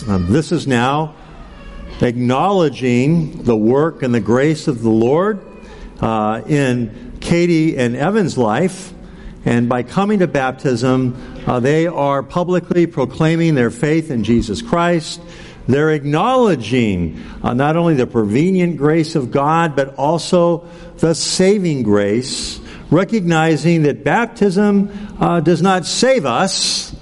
Um, 0.07 0.31
this 0.31 0.51
is 0.51 0.67
now 0.67 1.15
acknowledging 2.01 3.43
the 3.43 3.55
work 3.55 4.03
and 4.03 4.13
the 4.13 4.19
grace 4.19 4.67
of 4.67 4.83
the 4.83 4.89
Lord 4.89 5.43
uh, 5.99 6.41
in 6.47 7.10
Katie 7.31 7.77
and 7.77 7.95
Evan's 7.95 8.37
life. 8.37 8.91
And 9.45 9.69
by 9.69 9.83
coming 9.83 10.19
to 10.19 10.27
baptism, 10.27 11.15
uh, 11.47 11.61
they 11.61 11.87
are 11.87 12.21
publicly 12.23 12.87
proclaiming 12.87 13.55
their 13.55 13.71
faith 13.71 14.11
in 14.11 14.25
Jesus 14.25 14.61
Christ. 14.61 15.21
They're 15.65 15.91
acknowledging 15.91 17.23
uh, 17.41 17.53
not 17.53 17.77
only 17.77 17.93
the 17.93 18.05
prevenient 18.05 18.75
grace 18.75 19.15
of 19.15 19.31
God, 19.31 19.77
but 19.77 19.95
also 19.95 20.67
the 20.97 21.15
saving 21.15 21.83
grace 21.83 22.59
recognizing 22.89 23.83
that 23.83 24.03
baptism 24.03 24.91
uh, 25.17 25.39
does 25.39 25.61
not 25.61 25.85
save 25.85 26.25
us, 26.25 26.93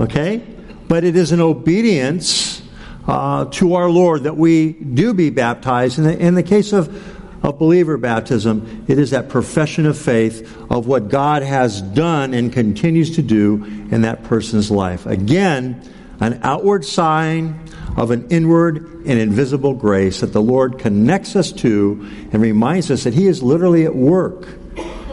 okay, 0.00 0.44
but 0.88 1.04
it 1.04 1.14
is 1.14 1.30
an 1.30 1.40
obedience 1.40 2.60
uh, 3.06 3.44
to 3.44 3.74
our 3.74 3.88
Lord 3.88 4.24
that 4.24 4.36
we 4.36 4.72
do 4.72 5.14
be 5.14 5.30
baptized. 5.30 5.98
In 5.98 6.04
the, 6.04 6.18
in 6.18 6.34
the 6.34 6.42
case 6.42 6.72
of, 6.72 7.15
of 7.42 7.58
believer 7.58 7.96
baptism, 7.96 8.84
it 8.88 8.98
is 8.98 9.10
that 9.10 9.28
profession 9.28 9.86
of 9.86 9.96
faith 9.96 10.56
of 10.70 10.86
what 10.86 11.08
God 11.08 11.42
has 11.42 11.80
done 11.82 12.34
and 12.34 12.52
continues 12.52 13.16
to 13.16 13.22
do 13.22 13.64
in 13.90 14.02
that 14.02 14.24
person's 14.24 14.70
life. 14.70 15.06
Again, 15.06 15.82
an 16.20 16.40
outward 16.42 16.84
sign 16.84 17.60
of 17.96 18.10
an 18.10 18.28
inward 18.30 18.78
and 19.06 19.18
invisible 19.18 19.74
grace 19.74 20.20
that 20.20 20.32
the 20.32 20.42
Lord 20.42 20.78
connects 20.78 21.36
us 21.36 21.52
to 21.52 22.08
and 22.32 22.42
reminds 22.42 22.90
us 22.90 23.04
that 23.04 23.14
He 23.14 23.26
is 23.26 23.42
literally 23.42 23.84
at 23.84 23.94
work 23.94 24.46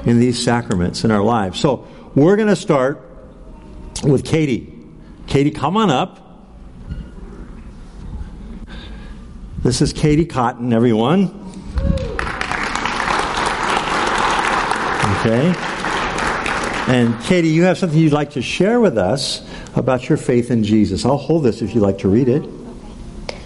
in 0.06 0.20
these 0.20 0.44
sacraments 0.44 1.04
in 1.04 1.12
our 1.12 1.24
lives. 1.24 1.60
So 1.60 1.88
we're 2.16 2.36
going 2.36 2.50
to 2.50 2.56
start 2.56 3.02
with 4.04 4.26
Katie. 4.26 4.74
Katie, 5.28 5.52
come 5.52 5.78
on 5.78 5.90
up. 5.90 6.20
This 9.64 9.82
is 9.82 9.94
Katie 9.94 10.26
Cotton, 10.26 10.74
everyone. 10.74 11.43
Okay. 15.26 15.54
And 16.90 17.18
Katie, 17.22 17.48
you 17.48 17.64
have 17.64 17.78
something 17.78 17.98
you'd 17.98 18.12
like 18.12 18.32
to 18.32 18.42
share 18.42 18.82
with 18.82 18.98
us 18.98 19.42
about 19.74 20.10
your 20.10 20.18
faith 20.18 20.52
in 20.52 20.66
Jesus. 20.66 21.06
I'll 21.06 21.16
hold 21.16 21.44
this 21.44 21.62
if 21.62 21.74
you'd 21.74 21.80
like 21.80 21.98
to 22.00 22.10
read 22.10 22.28
it. 22.28 22.44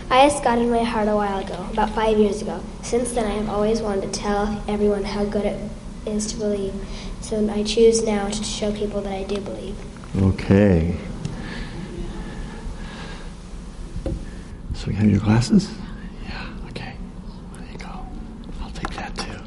I 0.10 0.22
asked 0.26 0.44
God 0.44 0.58
in 0.58 0.72
my 0.72 0.82
heart 0.82 1.08
a 1.08 1.16
while 1.16 1.38
ago, 1.38 1.68
about 1.72 1.92
five 1.92 2.18
years 2.18 2.42
ago. 2.42 2.64
Since 2.82 3.12
then, 3.12 3.26
I 3.26 3.36
have 3.36 3.50
always 3.50 3.80
wanted 3.80 4.12
to 4.12 4.20
tell 4.20 4.64
everyone 4.68 5.04
how 5.04 5.26
good 5.26 5.46
it 5.46 5.70
is 6.08 6.26
to 6.34 6.38
believe. 6.38 6.74
So 7.22 7.48
I 7.48 7.62
choose 7.62 8.04
now 8.04 8.28
to 8.28 8.44
show 8.44 8.72
people 8.72 9.02
that 9.02 9.14
I 9.14 9.22
do 9.22 9.40
believe. 9.40 9.76
Okay. 10.16 10.98
So 14.74 14.88
you 14.88 14.94
have 14.94 15.12
your 15.12 15.20
glasses? 15.20 15.70
Yeah, 16.28 16.50
okay. 16.70 16.96
There 17.54 17.68
you 17.72 17.78
go. 17.78 18.08
I'll 18.64 18.72
take 18.72 18.90
that 18.96 19.16
too. 19.16 19.42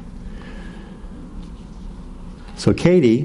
So, 2.61 2.75
Katie, 2.75 3.23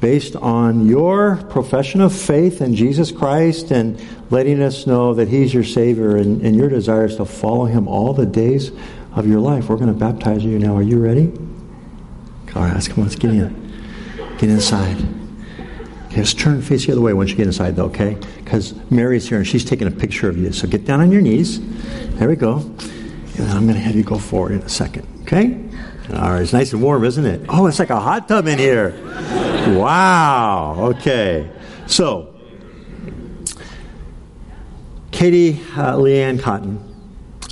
based 0.00 0.36
on 0.36 0.88
your 0.88 1.36
profession 1.50 2.00
of 2.00 2.18
faith 2.18 2.62
in 2.62 2.74
Jesus 2.74 3.12
Christ 3.12 3.70
and 3.70 4.02
letting 4.30 4.62
us 4.62 4.86
know 4.86 5.12
that 5.12 5.28
He's 5.28 5.52
your 5.52 5.64
Savior 5.64 6.16
and, 6.16 6.40
and 6.40 6.56
your 6.56 6.70
desires 6.70 7.16
to 7.16 7.26
follow 7.26 7.66
Him 7.66 7.86
all 7.86 8.14
the 8.14 8.24
days 8.24 8.72
of 9.14 9.26
your 9.26 9.40
life, 9.40 9.68
we're 9.68 9.76
going 9.76 9.92
to 9.92 10.00
baptize 10.00 10.42
you 10.42 10.58
now. 10.58 10.74
Are 10.76 10.82
you 10.82 10.98
ready? 10.98 11.30
All 12.54 12.62
right, 12.62 12.72
let's 12.72 12.88
come 12.88 13.00
on, 13.00 13.04
let's 13.04 13.16
get 13.16 13.32
in. 13.32 13.52
Get 14.38 14.48
inside. 14.48 14.96
Okay, 16.06 16.16
let's 16.16 16.32
turn 16.32 16.62
face 16.62 16.86
the 16.86 16.92
other 16.92 17.02
way 17.02 17.12
once 17.12 17.28
you 17.32 17.36
get 17.36 17.46
inside, 17.46 17.76
though, 17.76 17.84
okay? 17.84 18.16
Because 18.42 18.72
Mary's 18.90 19.28
here 19.28 19.36
and 19.36 19.46
she's 19.46 19.62
taking 19.62 19.88
a 19.88 19.90
picture 19.90 20.26
of 20.26 20.38
you. 20.38 20.52
So 20.52 20.66
get 20.66 20.86
down 20.86 21.02
on 21.02 21.12
your 21.12 21.20
knees. 21.20 21.60
There 22.16 22.30
we 22.30 22.36
go. 22.36 22.60
And 22.60 23.44
then 23.44 23.54
I'm 23.54 23.64
going 23.64 23.74
to 23.76 23.82
have 23.82 23.94
you 23.94 24.04
go 24.04 24.16
forward 24.16 24.52
in 24.52 24.62
a 24.62 24.70
second, 24.70 25.06
okay? 25.24 25.65
All 26.12 26.30
right, 26.30 26.42
it's 26.42 26.52
nice 26.52 26.72
and 26.72 26.80
warm, 26.80 27.04
isn't 27.04 27.26
it? 27.26 27.42
Oh, 27.48 27.66
it's 27.66 27.80
like 27.80 27.90
a 27.90 27.98
hot 27.98 28.28
tub 28.28 28.46
in 28.46 28.58
here. 28.58 28.94
Wow. 29.76 30.76
Okay. 30.90 31.50
So, 31.86 32.32
Katie 35.10 35.60
uh, 35.76 35.96
Leanne 35.96 36.40
Cotton, 36.40 36.78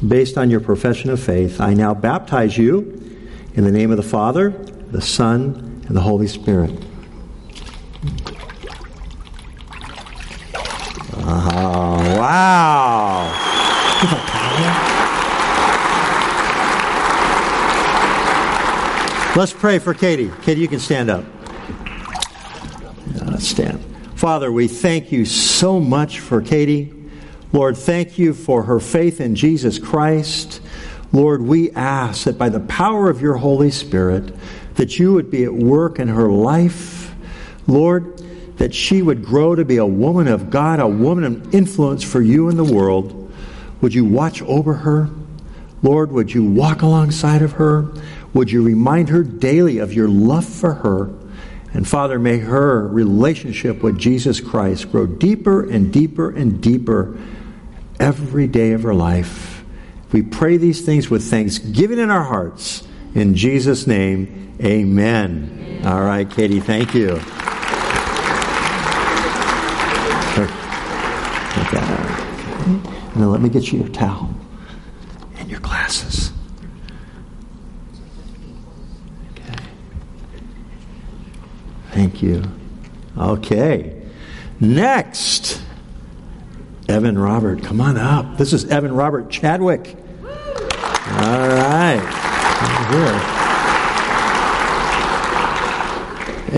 based 0.07 0.39
on 0.39 0.51
your 0.51 0.61
profession 0.61 1.11
of 1.11 1.21
faith, 1.21 1.61
I 1.61 1.75
now 1.75 1.95
baptize 1.95 2.57
you 2.57 3.01
in 3.55 3.65
the 3.65 3.73
name 3.73 3.91
of 3.91 3.97
the 3.97 4.05
Father, 4.05 4.51
the 4.51 5.01
Son, 5.01 5.83
and 5.89 5.97
the 5.97 6.01
Holy 6.01 6.29
Spirit. 6.29 6.71
Oh, 11.17 12.19
wow. 12.19 14.31
Let's 19.37 19.53
pray 19.53 19.81
for 19.81 19.95
Katie. 19.95 20.31
Katie, 20.43 20.61
you 20.61 20.69
can 20.69 20.79
stand 20.79 21.11
up. 21.11 21.25
Let's 23.25 23.49
stand. 23.49 23.85
Father, 24.15 24.53
we 24.53 24.69
thank 24.69 25.11
you 25.11 25.25
so 25.25 25.81
much 25.81 26.21
for 26.21 26.41
Katie. 26.41 26.95
Lord, 27.53 27.77
thank 27.77 28.17
you 28.17 28.33
for 28.33 28.63
her 28.63 28.79
faith 28.79 29.21
in 29.21 29.35
Jesus 29.35 29.81
Christ. 29.81 30.61
Lord, 31.13 31.43
we 31.43 31.73
ask 31.73 32.27
that 32.27 32.39
by 32.39 32.49
the 32.49 32.61
power 32.61 33.11
of 33.11 33.21
your 33.21 33.35
Holy 33.35 33.73
Spirit, 33.73 34.33
that 34.77 35.01
you 35.01 35.13
would 35.15 35.33
be 35.33 35.43
at 35.43 35.53
work 35.53 35.99
in 35.99 36.07
her 36.07 36.31
life. 36.31 37.13
Lord, 37.67 38.17
that 38.59 38.73
she 38.73 39.03
would 39.03 39.25
grow 39.25 39.57
to 39.57 39.65
be 39.65 39.79
a 39.79 39.87
woman 39.87 40.29
of 40.29 40.49
God, 40.49 40.79
a 40.79 40.87
woman 40.87 41.25
of 41.25 41.53
influence 41.53 42.05
for 42.05 42.23
you 42.23 42.49
in 42.51 42.57
the 42.57 42.63
world. 42.63 43.33
Would 43.81 43.95
you 43.95 44.05
watch 44.05 44.43
over 44.43 44.75
her? 44.75 45.11
Lord, 45.83 46.13
would 46.13 46.33
you 46.33 46.45
walk 46.45 46.83
alongside 46.83 47.43
of 47.43 47.53
her? 47.53 47.93
Would 48.35 48.51
you 48.51 48.63
remind 48.63 49.09
her 49.09 49.23
daily 49.23 49.79
of 49.79 49.93
your 49.93 50.09
love 50.09 50.45
for 50.45 50.75
her? 50.75 51.15
And 51.73 51.89
Father, 51.89 52.19
may 52.19 52.39
her 52.39 52.87
relationship 52.87 53.83
with 53.83 53.99
Jesus 53.99 54.41
Christ 54.41 54.93
grow 54.93 55.07
deeper 55.07 55.69
and 55.69 55.93
deeper 55.93 56.31
and 56.31 56.61
deeper 56.61 57.17
every 57.99 58.47
day 58.47 58.73
of 58.73 58.83
her 58.83 58.95
life. 58.95 59.65
We 60.13 60.23
pray 60.23 60.57
these 60.57 60.83
things 60.83 61.11
with 61.11 61.25
thanksgiving 61.25 61.99
in 61.99 62.11
our 62.11 62.23
hearts. 62.23 62.87
In 63.15 63.35
Jesus' 63.35 63.87
name, 63.87 64.57
amen. 64.63 65.83
All 65.85 66.03
right, 66.03 66.29
Katie, 66.29 66.61
thank 66.61 66.95
you. 66.95 67.21
Now 73.17 73.27
let 73.27 73.41
me 73.41 73.49
get 73.49 73.71
you 73.71 73.79
your 73.79 73.89
towel 73.91 74.29
and 75.37 75.49
your 75.49 75.61
glasses. 75.61 76.33
Okay. 79.33 79.55
Thank 81.95 82.23
you. 82.25 82.43
Okay. 83.17 84.03
Next, 84.59 85.63
Evan 86.89 87.17
Robert. 87.17 87.63
Come 87.63 87.81
on 87.81 87.97
up. 87.97 88.37
This 88.37 88.53
is 88.53 88.65
Evan 88.65 88.93
Robert 88.93 89.31
Chadwick. 89.31 89.95
All 90.25 91.49
right. 91.49 92.03
Here. 92.91 93.21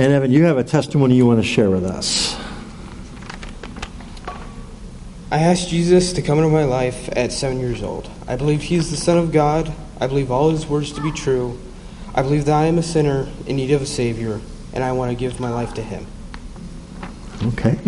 And 0.03 0.15
Evan, 0.15 0.33
you 0.33 0.45
have 0.45 0.57
a 0.57 0.65
testimony 0.65 1.17
you 1.17 1.27
want 1.27 1.39
to 1.39 1.47
share 1.47 1.69
with 1.69 1.85
us. 1.85 2.35
I 5.31 5.41
asked 5.41 5.69
Jesus 5.69 6.15
to 6.15 6.23
come 6.23 6.39
into 6.39 6.49
my 6.49 6.65
life 6.65 7.11
at 7.15 7.31
seven 7.31 7.61
years 7.61 7.83
old. 7.83 8.09
I 8.27 8.37
believe 8.37 8.63
He 8.63 8.77
is 8.77 8.91
the 8.91 8.97
Son 8.97 9.19
of 9.19 9.33
God. 9.33 9.71
I 10.01 10.07
believe 10.07 10.31
all 10.31 10.49
His 10.51 10.67
words 10.67 10.93
to 10.93 11.03
be 11.03 11.13
true. 11.13 11.61
I 12.15 12.23
believe 12.23 12.47
that 12.47 12.55
I 12.55 12.65
am 12.65 12.79
a 12.79 12.83
sinner 12.83 13.29
in 13.47 13.57
need 13.57 13.73
of 13.73 13.83
a 13.83 13.87
Savior, 13.87 14.41
and 14.77 14.85
I 14.85 14.93
want 14.93 15.11
to 15.11 15.17
give 15.17 15.41
my 15.41 15.49
life 15.49 15.73
to 15.75 15.83
Him. 15.83 16.07
Okay. 17.45 17.79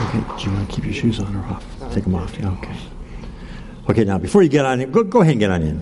Okay, 0.00 0.20
do 0.38 0.44
you 0.44 0.52
want 0.52 0.70
to 0.70 0.74
keep 0.76 0.84
your 0.84 0.94
shoes 0.94 1.18
on 1.18 1.34
or 1.34 1.40
off? 1.46 1.64
Take 1.92 2.04
them 2.04 2.14
off. 2.14 2.38
Yeah, 2.38 2.52
okay. 2.52 2.76
Okay, 3.90 4.04
now 4.04 4.16
before 4.16 4.44
you 4.44 4.48
get 4.48 4.64
on 4.64 4.80
in, 4.80 4.92
go, 4.92 5.02
go 5.02 5.22
ahead 5.22 5.32
and 5.32 5.40
get 5.40 5.50
on 5.50 5.62
in. 5.62 5.80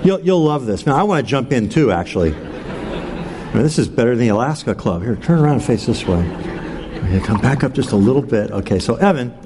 You'll, 0.04 0.20
you'll 0.20 0.44
love 0.44 0.64
this. 0.64 0.86
Now, 0.86 0.96
I 0.96 1.02
want 1.02 1.26
to 1.26 1.28
jump 1.28 1.52
in 1.52 1.68
too, 1.68 1.90
actually. 1.90 2.32
I 2.32 3.52
mean, 3.52 3.64
this 3.64 3.78
is 3.78 3.88
better 3.88 4.10
than 4.10 4.20
the 4.20 4.28
Alaska 4.28 4.74
Club. 4.76 5.02
Here, 5.02 5.16
turn 5.16 5.40
around 5.40 5.54
and 5.54 5.64
face 5.64 5.84
this 5.84 6.06
way. 6.06 6.20
Okay, 6.98 7.18
come 7.18 7.40
back 7.40 7.64
up 7.64 7.72
just 7.72 7.90
a 7.90 7.96
little 7.96 8.22
bit. 8.22 8.52
Okay, 8.52 8.78
so 8.78 8.94
Evan, 8.94 9.36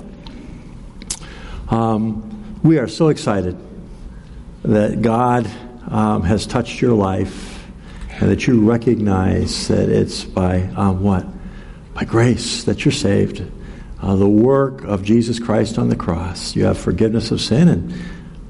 um, 1.71 2.61
we 2.63 2.79
are 2.79 2.87
so 2.87 3.09
excited 3.09 3.57
that 4.65 5.03
God 5.03 5.51
um, 5.89 6.23
has 6.23 6.47
touched 6.47 6.81
your 6.81 6.95
life 6.95 7.67
and 8.11 8.31
that 8.31 8.47
you 8.47 8.69
recognize 8.69 9.69
that 9.69 9.89
it's 9.89 10.25
by 10.25 10.61
um, 10.77 11.03
what? 11.03 11.27
By 11.95 12.05
grace 12.05 12.65
that 12.65 12.85
you're 12.85 12.93
saved. 12.93 13.43
Uh, 14.01 14.17
the 14.17 14.29
work 14.29 14.83
of 14.85 15.03
Jesus 15.03 15.39
Christ 15.39 15.79
on 15.79 15.89
the 15.89 15.97
cross. 15.97 16.57
You 16.57 16.65
have 16.65 16.79
forgiveness 16.79 17.31
of 17.31 17.41
sin 17.41 17.69
and 17.69 17.95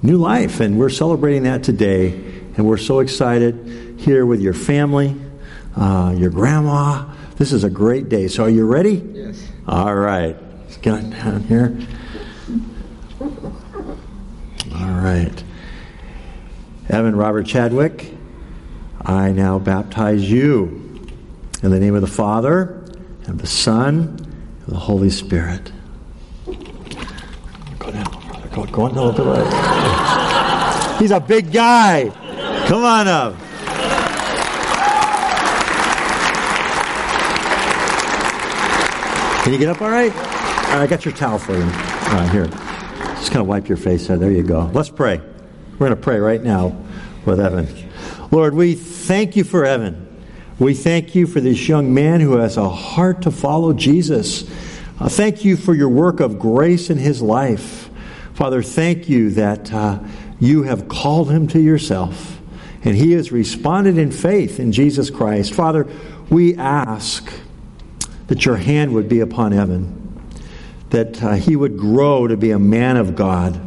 new 0.02 0.18
life. 0.18 0.60
And 0.60 0.78
we're 0.78 0.90
celebrating 0.90 1.44
that 1.44 1.62
today. 1.62 2.12
And 2.56 2.66
we're 2.66 2.76
so 2.76 3.00
excited 3.00 3.98
here 3.98 4.26
with 4.26 4.40
your 4.40 4.54
family, 4.54 5.16
uh, 5.76 6.14
your 6.16 6.30
grandma. 6.30 7.10
This 7.36 7.52
is 7.52 7.64
a 7.64 7.70
great 7.70 8.08
day. 8.08 8.28
So 8.28 8.44
are 8.44 8.50
you 8.50 8.66
ready? 8.66 8.96
Yes. 8.96 9.46
All 9.66 9.94
right. 9.94 10.36
Let's 10.60 10.76
get 10.78 11.10
down 11.10 11.42
here. 11.44 11.78
All 14.74 15.00
right. 15.00 15.44
Evan 16.92 17.16
Robert 17.16 17.46
Chadwick, 17.46 18.12
I 19.00 19.32
now 19.32 19.58
baptize 19.58 20.30
you 20.30 21.08
in 21.62 21.70
the 21.70 21.80
name 21.80 21.94
of 21.94 22.02
the 22.02 22.06
Father, 22.06 22.84
and 23.24 23.40
the 23.40 23.46
Son, 23.46 24.18
and 24.66 24.66
the 24.66 24.78
Holy 24.78 25.08
Spirit. 25.08 25.72
Go 26.44 27.90
down. 27.90 28.04
brother. 28.04 28.48
Go, 28.52 28.66
go 28.66 28.82
on 28.82 29.14
to 29.16 29.22
the 29.22 29.24
right. 29.24 30.96
He's 30.98 31.12
a 31.12 31.20
big 31.20 31.50
guy. 31.50 32.10
Come 32.66 32.84
on 32.84 33.08
up. 33.08 33.38
Can 39.44 39.52
you 39.54 39.58
get 39.58 39.68
up 39.68 39.80
all 39.80 39.88
right? 39.88 40.12
All 40.12 40.18
right, 40.18 40.82
I 40.82 40.86
got 40.86 41.06
your 41.06 41.14
towel 41.14 41.38
for 41.38 41.56
you. 41.56 41.62
All 41.62 41.68
right, 41.68 42.28
here. 42.30 42.46
Just 43.16 43.32
kind 43.32 43.40
of 43.40 43.46
wipe 43.46 43.66
your 43.66 43.78
face 43.78 44.08
there. 44.08 44.18
There 44.18 44.30
you 44.30 44.42
go. 44.42 44.70
Let's 44.74 44.90
pray. 44.90 45.22
We're 45.72 45.88
going 45.88 45.90
to 45.90 45.96
pray 45.96 46.18
right 46.18 46.42
now 46.42 46.76
with 47.24 47.40
Evan. 47.40 47.68
Lord, 48.30 48.54
we 48.54 48.74
thank 48.74 49.36
you 49.36 49.44
for 49.44 49.64
Evan. 49.64 50.08
We 50.58 50.74
thank 50.74 51.14
you 51.14 51.26
for 51.26 51.40
this 51.40 51.68
young 51.68 51.92
man 51.92 52.20
who 52.20 52.36
has 52.36 52.56
a 52.56 52.68
heart 52.68 53.22
to 53.22 53.30
follow 53.30 53.72
Jesus. 53.72 54.48
Uh, 55.00 55.08
thank 55.08 55.44
you 55.44 55.56
for 55.56 55.74
your 55.74 55.88
work 55.88 56.20
of 56.20 56.38
grace 56.38 56.88
in 56.90 56.98
his 56.98 57.20
life. 57.20 57.90
Father, 58.34 58.62
thank 58.62 59.08
you 59.08 59.30
that 59.30 59.72
uh, 59.72 59.98
you 60.38 60.62
have 60.62 60.88
called 60.88 61.30
him 61.30 61.46
to 61.48 61.60
yourself 61.60 62.40
and 62.84 62.96
he 62.96 63.12
has 63.12 63.30
responded 63.30 63.98
in 63.98 64.10
faith 64.10 64.58
in 64.58 64.72
Jesus 64.72 65.10
Christ. 65.10 65.54
Father, 65.54 65.86
we 66.30 66.56
ask 66.56 67.32
that 68.26 68.44
your 68.44 68.56
hand 68.56 68.92
would 68.92 69.08
be 69.08 69.20
upon 69.20 69.52
Evan, 69.52 70.20
that 70.90 71.22
uh, 71.22 71.32
he 71.34 71.54
would 71.54 71.76
grow 71.76 72.26
to 72.26 72.36
be 72.36 72.50
a 72.50 72.58
man 72.58 72.96
of 72.96 73.14
God, 73.14 73.60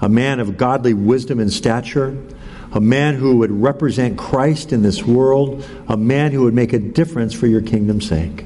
a 0.00 0.08
man 0.08 0.40
of 0.40 0.56
godly 0.56 0.94
wisdom 0.94 1.40
and 1.40 1.52
stature, 1.52 2.16
a 2.72 2.80
man 2.80 3.14
who 3.14 3.38
would 3.38 3.50
represent 3.50 4.18
Christ 4.18 4.72
in 4.72 4.82
this 4.82 5.02
world, 5.04 5.64
a 5.88 5.96
man 5.96 6.32
who 6.32 6.42
would 6.42 6.54
make 6.54 6.72
a 6.72 6.78
difference 6.78 7.32
for 7.32 7.46
your 7.46 7.62
kingdom's 7.62 8.08
sake. 8.08 8.44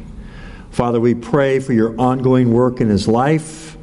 Father, 0.71 1.01
we 1.01 1.15
pray 1.15 1.59
for 1.59 1.73
your 1.73 2.01
ongoing 2.01 2.53
work 2.53 2.81
in 2.81 2.89
his 2.89 3.09
life. 3.09 3.77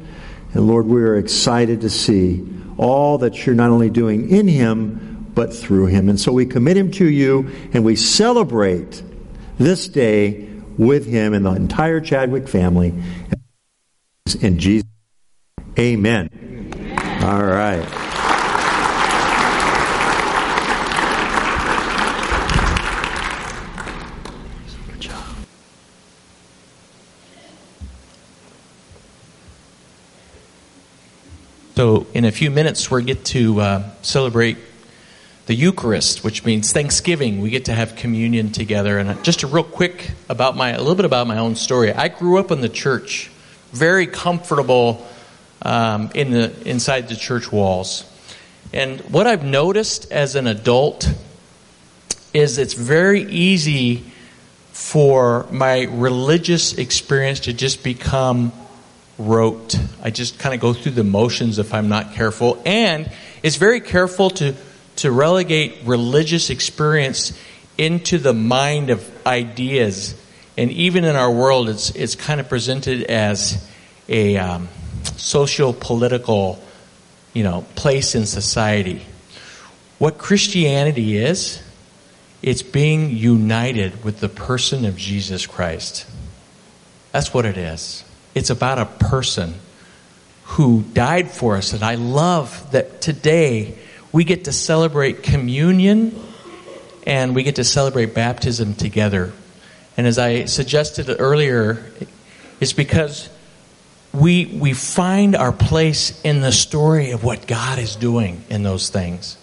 And 0.54 0.66
Lord, 0.66 0.86
we 0.86 1.02
are 1.02 1.16
excited 1.16 1.82
to 1.82 1.90
see 1.90 2.46
all 2.78 3.18
that 3.18 3.44
you're 3.44 3.54
not 3.54 3.70
only 3.70 3.90
doing 3.90 4.30
in 4.30 4.48
him, 4.48 5.30
but 5.34 5.54
through 5.54 5.86
him. 5.86 6.08
And 6.08 6.18
so 6.18 6.32
we 6.32 6.46
commit 6.46 6.76
him 6.76 6.90
to 6.92 7.08
you 7.08 7.50
and 7.72 7.84
we 7.84 7.94
celebrate 7.94 9.02
this 9.58 9.86
day 9.88 10.48
with 10.78 11.06
him 11.06 11.34
and 11.34 11.44
the 11.44 11.52
entire 11.52 12.00
Chadwick 12.00 12.48
family. 12.48 12.94
In 14.40 14.58
Jesus. 14.58 14.88
Amen. 15.78 16.47
All 17.20 17.42
right. 17.42 17.84
So, 31.78 32.06
in 32.12 32.24
a 32.24 32.32
few 32.32 32.50
minutes, 32.50 32.90
we 32.90 33.04
get 33.04 33.24
to 33.26 33.60
uh, 33.60 33.90
celebrate 34.02 34.56
the 35.46 35.54
Eucharist, 35.54 36.24
which 36.24 36.44
means 36.44 36.72
Thanksgiving. 36.72 37.40
We 37.40 37.50
get 37.50 37.66
to 37.66 37.72
have 37.72 37.94
communion 37.94 38.50
together. 38.52 38.98
And 38.98 39.22
just 39.24 39.44
a 39.44 39.46
real 39.46 39.62
quick 39.62 40.10
about 40.28 40.56
my, 40.56 40.70
a 40.70 40.78
little 40.78 40.94
bit 40.94 41.04
about 41.04 41.26
my 41.26 41.38
own 41.38 41.54
story. 41.54 41.92
I 41.92 42.08
grew 42.08 42.38
up 42.38 42.50
in 42.50 42.60
the 42.60 42.68
church, 42.68 43.30
very 43.72 44.06
comfortable 44.06 45.06
um, 45.62 46.10
in 46.14 46.30
the 46.30 46.52
inside 46.68 47.08
the 47.08 47.16
church 47.16 47.50
walls, 47.50 48.04
And 48.72 49.00
what 49.10 49.26
I've 49.26 49.44
noticed 49.44 50.12
as 50.12 50.34
an 50.34 50.46
adult 50.46 51.10
is 52.34 52.58
it's 52.58 52.74
very 52.74 53.22
easy 53.22 54.04
for 54.72 55.46
my 55.50 55.82
religious 55.84 56.74
experience 56.74 57.40
to 57.40 57.52
just 57.52 57.82
become 57.82 58.52
rote. 59.18 59.78
I 60.02 60.10
just 60.10 60.38
kind 60.38 60.54
of 60.54 60.60
go 60.60 60.72
through 60.72 60.92
the 60.92 61.04
motions 61.04 61.58
if 61.58 61.74
I'm 61.74 61.88
not 61.88 62.12
careful. 62.12 62.62
And 62.64 63.10
it's 63.42 63.56
very 63.56 63.80
careful 63.80 64.30
to, 64.30 64.54
to 64.96 65.10
relegate 65.10 65.78
religious 65.84 66.50
experience 66.50 67.36
into 67.76 68.18
the 68.18 68.34
mind 68.34 68.90
of 68.90 69.26
ideas. 69.26 70.14
And 70.56 70.70
even 70.70 71.04
in 71.04 71.16
our 71.16 71.30
world, 71.30 71.68
it's, 71.68 71.90
it's 71.90 72.14
kind 72.14 72.40
of 72.40 72.48
presented 72.48 73.04
as 73.04 73.68
a 74.08 74.36
um, 74.36 74.68
socio 75.18 75.72
political 75.72 76.58
you 77.38 77.42
know, 77.44 77.64
place 77.74 78.14
in 78.14 78.26
society. 78.26 79.06
What 79.98 80.18
Christianity 80.18 81.16
is, 81.16 81.62
it's 82.42 82.62
being 82.62 83.10
united 83.10 84.04
with 84.04 84.20
the 84.20 84.28
person 84.28 84.84
of 84.84 84.96
Jesus 84.96 85.46
Christ. 85.46 86.06
That's 87.12 87.32
what 87.32 87.44
it 87.44 87.56
is. 87.56 88.04
It's 88.34 88.50
about 88.50 88.78
a 88.78 88.86
person 88.86 89.54
who 90.44 90.82
died 90.92 91.30
for 91.30 91.56
us. 91.56 91.72
And 91.72 91.82
I 91.82 91.96
love 91.96 92.72
that 92.72 93.00
today 93.00 93.76
we 94.12 94.24
get 94.24 94.44
to 94.44 94.52
celebrate 94.52 95.22
communion 95.22 96.20
and 97.06 97.34
we 97.34 97.42
get 97.42 97.56
to 97.56 97.64
celebrate 97.64 98.14
baptism 98.14 98.74
together. 98.74 99.32
And 99.96 100.06
as 100.06 100.18
I 100.18 100.46
suggested 100.46 101.14
earlier, 101.18 101.84
it's 102.60 102.72
because 102.72 103.28
we, 104.12 104.46
we 104.46 104.72
find 104.72 105.36
our 105.36 105.52
place 105.52 106.20
in 106.22 106.40
the 106.40 106.52
story 106.52 107.10
of 107.10 107.24
what 107.24 107.46
God 107.46 107.78
is 107.78 107.96
doing 107.96 108.42
in 108.48 108.62
those 108.62 108.88
things. 108.88 109.36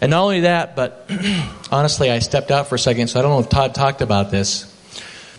And 0.00 0.10
not 0.10 0.22
only 0.22 0.40
that, 0.40 0.76
but 0.76 1.08
honestly, 1.70 2.10
I 2.10 2.18
stepped 2.18 2.50
out 2.50 2.66
for 2.66 2.74
a 2.74 2.78
second, 2.78 3.08
so 3.08 3.18
I 3.18 3.22
don't 3.22 3.32
know 3.32 3.40
if 3.40 3.48
Todd 3.48 3.74
talked 3.74 4.02
about 4.02 4.30
this. 4.30 4.72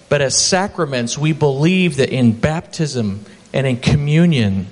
But 0.10 0.22
as 0.22 0.42
sacraments, 0.42 1.18
we 1.18 1.34
believe 1.34 1.98
that 1.98 2.10
in 2.10 2.32
baptism 2.32 3.26
and 3.54 3.68
in 3.68 3.78
communion, 3.78 4.68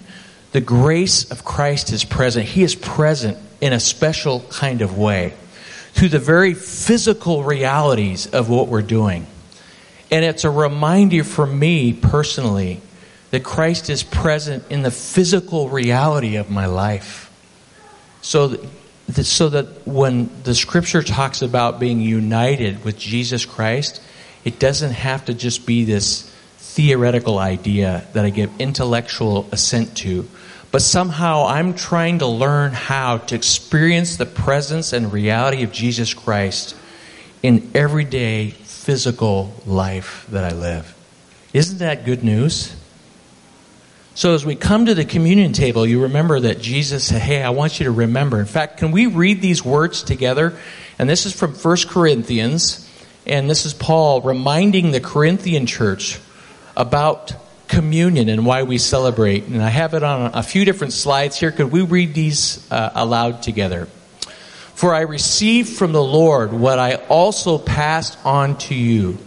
the 0.53 0.61
grace 0.61 1.29
of 1.29 1.43
Christ 1.43 1.91
is 1.91 2.05
present. 2.05 2.45
He 2.45 2.63
is 2.63 2.75
present 2.75 3.37
in 3.59 3.73
a 3.73 3.79
special 3.79 4.41
kind 4.49 4.81
of 4.81 4.97
way 4.97 5.33
through 5.91 6.09
the 6.09 6.19
very 6.19 6.53
physical 6.53 7.43
realities 7.43 8.27
of 8.27 8.49
what 8.49 8.67
we're 8.67 8.81
doing. 8.81 9.27
And 10.11 10.23
it's 10.23 10.43
a 10.43 10.49
reminder 10.49 11.23
for 11.23 11.45
me 11.45 11.93
personally 11.93 12.81
that 13.31 13.43
Christ 13.43 13.89
is 13.89 14.03
present 14.03 14.63
in 14.69 14.81
the 14.81 14.91
physical 14.91 15.69
reality 15.69 16.35
of 16.35 16.49
my 16.49 16.65
life. 16.65 17.31
So 18.21 18.47
that, 19.09 19.23
so 19.23 19.49
that 19.49 19.87
when 19.87 20.29
the 20.43 20.55
scripture 20.55 21.03
talks 21.03 21.41
about 21.41 21.79
being 21.79 21.99
united 21.99 22.83
with 22.83 22.97
Jesus 22.97 23.45
Christ, 23.45 24.01
it 24.43 24.59
doesn't 24.59 24.91
have 24.91 25.25
to 25.25 25.33
just 25.33 25.65
be 25.65 25.85
this 25.85 26.31
theoretical 26.57 27.39
idea 27.39 28.05
that 28.13 28.25
I 28.25 28.29
give 28.29 28.51
intellectual 28.59 29.47
assent 29.51 29.95
to, 29.97 30.27
but 30.71 30.81
somehow 30.81 31.45
I'm 31.45 31.73
trying 31.73 32.19
to 32.19 32.27
learn 32.27 32.73
how 32.73 33.19
to 33.19 33.35
experience 33.35 34.17
the 34.17 34.25
presence 34.25 34.91
and 34.91 35.13
reality 35.13 35.63
of 35.63 35.71
Jesus 35.71 36.13
Christ 36.13 36.75
in 37.41 37.71
everyday 37.73 38.49
physical 38.49 39.53
life 39.65 40.25
that 40.31 40.43
I 40.43 40.55
live. 40.55 40.93
Isn't 41.53 41.77
that 41.77 42.05
good 42.05 42.23
news? 42.23 42.75
So 44.15 44.33
as 44.33 44.45
we 44.45 44.55
come 44.55 44.85
to 44.85 44.95
the 44.95 45.03
communion 45.03 45.51
table, 45.51 45.85
you 45.85 46.03
remember 46.03 46.39
that 46.39 46.61
Jesus 46.61 47.05
said, 47.05 47.21
Hey, 47.21 47.43
I 47.43 47.49
want 47.49 47.81
you 47.81 47.83
to 47.87 47.91
remember. 47.91 48.39
In 48.39 48.45
fact, 48.45 48.77
can 48.77 48.91
we 48.93 49.07
read 49.07 49.41
these 49.41 49.63
words 49.63 50.03
together? 50.03 50.57
And 50.97 51.09
this 51.09 51.25
is 51.25 51.37
from 51.37 51.53
1 51.53 51.77
Corinthians, 51.89 52.89
and 53.27 53.49
this 53.49 53.65
is 53.65 53.73
Paul 53.73 54.21
reminding 54.21 54.91
the 54.91 55.01
Corinthian 55.01 55.65
church 55.65 56.17
about 56.77 57.33
communion 57.67 58.29
and 58.29 58.45
why 58.45 58.63
we 58.63 58.77
celebrate. 58.77 59.47
And 59.47 59.61
I 59.61 59.67
have 59.67 59.93
it 59.93 60.01
on 60.01 60.31
a 60.33 60.43
few 60.43 60.63
different 60.63 60.93
slides 60.93 61.37
here. 61.37 61.51
Could 61.51 61.73
we 61.73 61.81
read 61.81 62.13
these 62.13 62.71
uh, 62.71 62.91
aloud 62.95 63.43
together? 63.43 63.87
For 64.75 64.95
I 64.95 65.01
received 65.01 65.67
from 65.67 65.91
the 65.91 66.03
Lord 66.03 66.53
what 66.53 66.79
I 66.79 66.95
also 67.09 67.57
passed 67.57 68.17
on 68.23 68.57
to 68.59 68.75
you. 68.75 69.17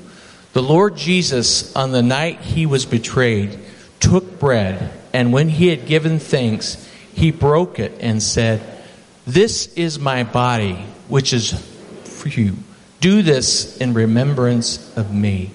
The 0.54 0.62
Lord 0.62 0.96
Jesus, 0.96 1.76
on 1.76 1.92
the 1.92 2.02
night 2.02 2.40
he 2.40 2.64
was 2.64 2.86
betrayed, 2.86 3.58
took 4.00 4.38
bread, 4.38 4.92
and 5.12 5.32
when 5.32 5.48
he 5.48 5.68
had 5.68 5.86
given 5.86 6.18
thanks, 6.18 6.88
he 7.14 7.30
broke 7.30 7.78
it 7.78 7.92
and 8.00 8.22
said, 8.22 8.62
This 9.26 9.72
is 9.74 9.98
my 9.98 10.22
body, 10.22 10.74
which 11.08 11.32
is 11.32 11.52
for 12.04 12.28
you. 12.28 12.56
Do 13.00 13.22
this 13.22 13.76
in 13.78 13.94
remembrance 13.94 14.96
of 14.96 15.14
me. 15.14 15.52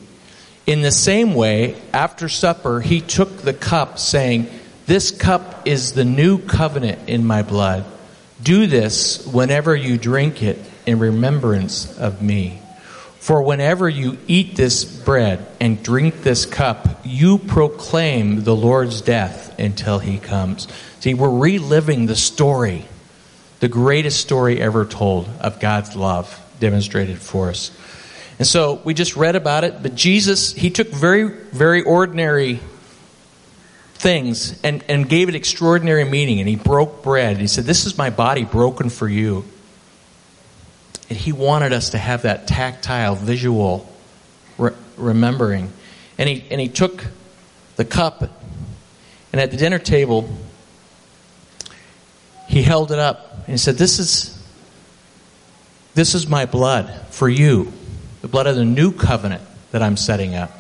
In 0.66 0.82
the 0.82 0.92
same 0.92 1.34
way, 1.34 1.76
after 1.92 2.30
supper, 2.30 2.80
he 2.80 3.02
took 3.02 3.38
the 3.38 3.54
cup, 3.54 4.00
saying, 4.00 4.48
This 4.86 5.12
cup 5.12 5.68
is 5.68 5.92
the 5.92 6.06
new 6.06 6.38
covenant 6.38 7.10
in 7.10 7.26
my 7.26 7.44
blood. 7.44 7.86
Do 8.42 8.68
this 8.68 9.26
whenever 9.28 9.76
you 9.76 9.98
drink 9.98 10.42
it 10.42 10.60
in 10.86 11.00
remembrance 11.00 11.98
of 11.98 12.22
me. 12.22 12.60
For 13.24 13.42
whenever 13.42 13.88
you 13.88 14.18
eat 14.28 14.58
this 14.58 14.84
bread 14.84 15.48
and 15.62 15.82
drink 15.82 16.24
this 16.24 16.46
cup, 16.46 17.00
you 17.06 17.38
proclaim 17.38 18.44
the 18.44 18.54
Lord's 18.54 19.00
death 19.00 19.58
until 19.58 20.00
he 20.00 20.18
comes. 20.18 20.68
See, 21.00 21.14
we're 21.14 21.30
reliving 21.30 22.06
the 22.06 22.18
story, 22.18 22.84
the 23.62 23.70
greatest 23.70 24.20
story 24.20 24.60
ever 24.60 24.84
told 24.84 25.30
of 25.40 25.62
God's 25.62 25.96
love 25.96 26.38
demonstrated 26.60 27.18
for 27.18 27.48
us. 27.48 27.72
And 28.40 28.46
so 28.46 28.82
we 28.84 28.94
just 28.94 29.16
read 29.16 29.38
about 29.38 29.64
it, 29.64 29.82
but 29.82 29.96
Jesus, 29.96 30.52
he 30.52 30.70
took 30.70 30.90
very, 30.90 31.30
very 31.30 31.82
ordinary 31.82 32.60
things 33.94 34.62
and, 34.64 34.84
and 34.90 35.08
gave 35.08 35.30
it 35.30 35.36
extraordinary 35.36 36.04
meaning. 36.04 36.42
And 36.42 36.50
he 36.50 36.58
broke 36.58 37.02
bread. 37.04 37.38
He 37.38 37.48
said, 37.48 37.64
This 37.64 37.86
is 37.86 37.98
my 37.98 38.10
body 38.10 38.44
broken 38.44 38.90
for 38.90 39.08
you. 39.08 39.46
He 41.16 41.32
wanted 41.32 41.74
us 41.74 41.92
to 41.92 41.98
have 41.98 42.24
that 42.24 42.48
tactile, 42.48 43.16
visual 43.16 43.88
re- 44.58 44.74
remembering. 44.98 45.72
And 46.18 46.30
he, 46.30 46.46
and 46.52 46.60
he 46.62 46.68
took 46.68 47.06
the 47.76 47.86
cup, 47.86 48.22
and 48.22 49.42
at 49.42 49.52
the 49.52 49.58
dinner 49.58 49.80
table, 49.80 50.30
he 52.48 52.62
held 52.62 52.92
it 52.92 53.00
up 53.00 53.34
and 53.40 53.48
he 53.48 53.58
said, 53.58 53.76
This 53.76 54.00
is, 54.00 54.40
this 55.96 56.14
is 56.14 56.28
my 56.28 56.46
blood 56.46 57.08
for 57.10 57.28
you, 57.28 57.72
the 58.22 58.28
blood 58.28 58.48
of 58.48 58.56
the 58.56 58.66
new 58.66 58.92
covenant 58.92 59.42
that 59.72 59.82
I'm 59.82 59.98
setting 59.98 60.36
up. 60.36 60.52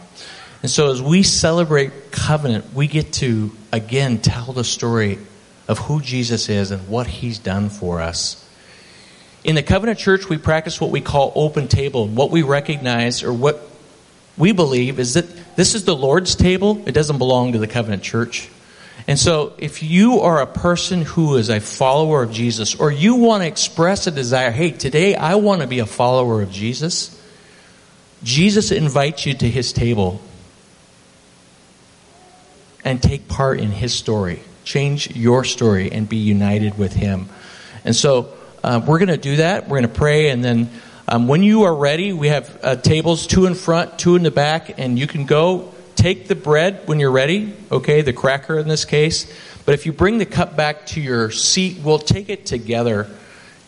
And 0.63 0.71
so 0.71 0.91
as 0.91 1.01
we 1.01 1.23
celebrate 1.23 2.11
covenant, 2.11 2.73
we 2.73 2.87
get 2.87 3.13
to 3.13 3.51
again 3.71 4.17
tell 4.17 4.53
the 4.53 4.63
story 4.63 5.19
of 5.67 5.77
who 5.77 6.01
Jesus 6.01 6.49
is 6.49 6.71
and 6.71 6.87
what 6.87 7.05
he's 7.05 7.37
done 7.37 7.69
for 7.69 8.01
us. 8.01 8.39
In 9.43 9.55
the 9.55 9.63
covenant 9.63 9.99
church, 9.99 10.29
we 10.29 10.37
practice 10.37 10.79
what 10.79 10.89
we 10.89 11.01
call 11.01 11.33
open 11.35 11.67
table. 11.67 12.07
What 12.07 12.31
we 12.31 12.43
recognize 12.43 13.23
or 13.23 13.33
what 13.33 13.61
we 14.37 14.51
believe 14.53 14.99
is 14.99 15.15
that 15.15 15.25
this 15.55 15.75
is 15.75 15.83
the 15.85 15.95
Lord's 15.95 16.35
table. 16.35 16.81
It 16.85 16.93
doesn't 16.93 17.17
belong 17.17 17.51
to 17.51 17.59
the 17.59 17.67
covenant 17.67 18.03
church. 18.03 18.49
And 19.07 19.19
so, 19.19 19.53
if 19.57 19.83
you 19.83 20.21
are 20.21 20.41
a 20.41 20.47
person 20.47 21.01
who 21.01 21.35
is 21.35 21.49
a 21.49 21.59
follower 21.59 22.23
of 22.23 22.31
Jesus, 22.31 22.75
or 22.75 22.89
you 22.89 23.15
want 23.15 23.43
to 23.43 23.47
express 23.47 24.07
a 24.07 24.11
desire, 24.11 24.51
hey, 24.51 24.71
today 24.71 25.15
I 25.15 25.35
want 25.35 25.61
to 25.61 25.67
be 25.67 25.79
a 25.79 25.85
follower 25.85 26.41
of 26.41 26.51
Jesus, 26.51 27.19
Jesus 28.23 28.71
invites 28.71 29.25
you 29.25 29.33
to 29.33 29.49
his 29.49 29.73
table 29.73 30.21
and 32.85 33.01
take 33.01 33.27
part 33.27 33.59
in 33.59 33.71
his 33.71 33.93
story. 33.93 34.41
Change 34.63 35.13
your 35.15 35.43
story 35.43 35.91
and 35.91 36.07
be 36.07 36.17
united 36.17 36.77
with 36.77 36.93
him. 36.93 37.27
And 37.83 37.93
so, 37.93 38.33
uh, 38.63 38.81
we're 38.85 38.99
going 38.99 39.09
to 39.09 39.17
do 39.17 39.37
that. 39.37 39.63
We're 39.63 39.79
going 39.79 39.89
to 39.93 39.99
pray, 39.99 40.29
and 40.29 40.43
then 40.43 40.69
um, 41.07 41.27
when 41.27 41.43
you 41.43 41.63
are 41.63 41.75
ready, 41.75 42.13
we 42.13 42.29
have 42.29 42.59
uh, 42.63 42.75
tables 42.77 43.27
two 43.27 43.45
in 43.45 43.55
front, 43.55 43.99
two 43.99 44.15
in 44.15 44.23
the 44.23 44.31
back, 44.31 44.79
and 44.79 44.97
you 44.97 45.05
can 45.05 45.25
go 45.25 45.73
take 45.95 46.27
the 46.27 46.35
bread 46.35 46.87
when 46.87 46.99
you're 46.99 47.11
ready, 47.11 47.53
okay, 47.71 48.01
the 48.01 48.13
cracker 48.13 48.57
in 48.57 48.67
this 48.67 48.85
case. 48.85 49.31
But 49.65 49.73
if 49.73 49.85
you 49.85 49.93
bring 49.93 50.17
the 50.17 50.25
cup 50.25 50.55
back 50.55 50.85
to 50.87 51.01
your 51.01 51.31
seat, 51.31 51.79
we'll 51.83 51.99
take 51.99 52.29
it 52.29 52.45
together. 52.45 53.09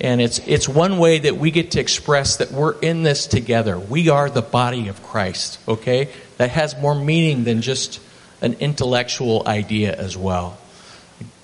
And 0.01 0.19
it's, 0.21 0.39
it's 0.39 0.67
one 0.67 0.97
way 0.97 1.19
that 1.19 1.37
we 1.37 1.51
get 1.51 1.71
to 1.71 1.79
express 1.79 2.37
that 2.37 2.51
we're 2.51 2.77
in 2.79 3.03
this 3.03 3.27
together. 3.27 3.79
We 3.79 4.09
are 4.09 4.29
the 4.29 4.41
body 4.41 4.89
of 4.89 5.01
Christ, 5.03 5.59
okay? 5.67 6.09
That 6.37 6.49
has 6.49 6.77
more 6.77 6.95
meaning 6.95 7.45
than 7.45 7.61
just 7.61 8.01
an 8.41 8.55
intellectual 8.59 9.43
idea 9.47 9.95
as 9.95 10.17
well. 10.17 10.57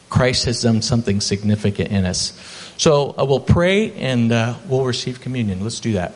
Christ 0.10 0.46
has 0.46 0.62
done 0.62 0.82
something 0.82 1.22
significant 1.22 1.92
in 1.92 2.06
us. 2.06 2.34
So 2.78 3.14
uh, 3.18 3.26
we'll 3.26 3.40
pray 3.40 3.94
and 3.94 4.32
uh, 4.32 4.56
we'll 4.68 4.86
receive 4.86 5.22
communion. 5.22 5.62
Let's 5.62 5.80
do 5.80 5.94
that. 5.94 6.14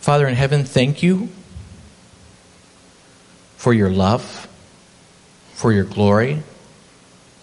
Father 0.00 0.26
in 0.26 0.34
heaven, 0.34 0.64
thank 0.64 1.02
you 1.02 1.28
for 3.56 3.74
your 3.74 3.90
love, 3.90 4.48
for 5.54 5.72
your 5.72 5.84
glory, 5.84 6.42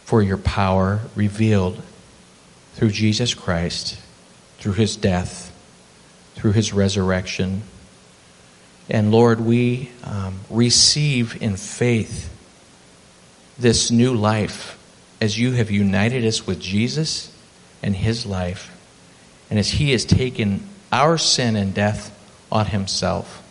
for 0.06 0.22
your 0.22 0.38
power 0.38 1.02
revealed 1.16 1.82
through 2.76 2.92
Jesus 2.92 3.34
Christ, 3.34 4.00
through 4.60 4.74
his 4.74 4.96
death, 4.96 5.54
through 6.36 6.54
his 6.54 6.74
resurrection. 6.74 7.63
And 8.89 9.12
Lord, 9.12 9.42
we 9.42 9.92
um, 10.04 10.39
receive 10.50 11.42
in 11.42 11.58
faith 11.58 12.30
this 13.58 13.92
new 13.92 14.13
life 14.13 14.78
as 15.24 15.40
you 15.40 15.54
have 15.54 15.72
united 15.72 16.26
us 16.26 16.46
with 16.46 16.60
Jesus 16.60 17.34
and 17.82 17.96
his 17.96 18.26
life, 18.26 18.70
and 19.50 19.58
as 19.58 19.70
he 19.70 19.94
has 19.94 20.04
taken 20.04 20.68
our 20.92 21.18
sin 21.18 21.56
and 21.56 21.74
death 21.74 22.12
on 22.52 22.66
himself. 22.66 23.42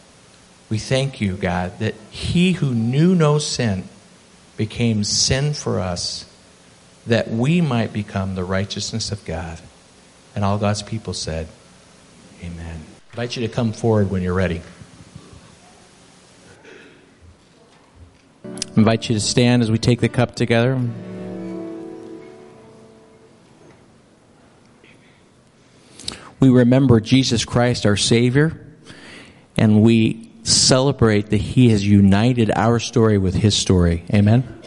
We 0.69 0.77
thank 0.77 1.19
you, 1.19 1.35
God, 1.35 1.79
that 1.79 1.95
he 2.11 2.53
who 2.53 2.75
knew 2.75 3.15
no 3.15 3.39
sin 3.39 3.85
became 4.59 5.03
sin 5.03 5.55
for 5.55 5.81
us 5.81 6.27
that 7.07 7.31
we 7.31 7.63
might 7.63 7.91
become 7.91 8.35
the 8.35 8.45
righteousness 8.45 9.11
of 9.11 9.25
God. 9.25 9.59
And 10.35 10.45
all 10.45 10.59
God's 10.59 10.83
people 10.83 11.15
said, 11.15 11.49
Amen. 12.43 12.85
I 13.09 13.13
invite 13.13 13.37
you 13.37 13.49
to 13.49 13.53
come 13.53 13.73
forward 13.73 14.11
when 14.11 14.21
you're 14.21 14.35
ready. 14.35 14.61
I 18.45 18.51
invite 18.77 19.09
you 19.09 19.15
to 19.15 19.21
stand 19.21 19.63
as 19.63 19.71
we 19.71 19.79
take 19.79 20.03
the 20.03 20.11
cup 20.11 20.35
together. 20.35 20.79
We 26.42 26.50
remember 26.50 26.98
Jesus 26.98 27.44
Christ, 27.44 27.87
our 27.87 27.96
Savior, 27.96 28.59
and 29.57 29.81
we 29.81 30.33
celebrate 30.42 31.31
that 31.31 31.40
He 31.40 31.68
has 31.68 31.87
united 31.87 32.50
our 32.57 32.81
story 32.81 33.16
with 33.16 33.35
His 33.37 33.55
story. 33.55 34.02
Amen. 34.12 34.62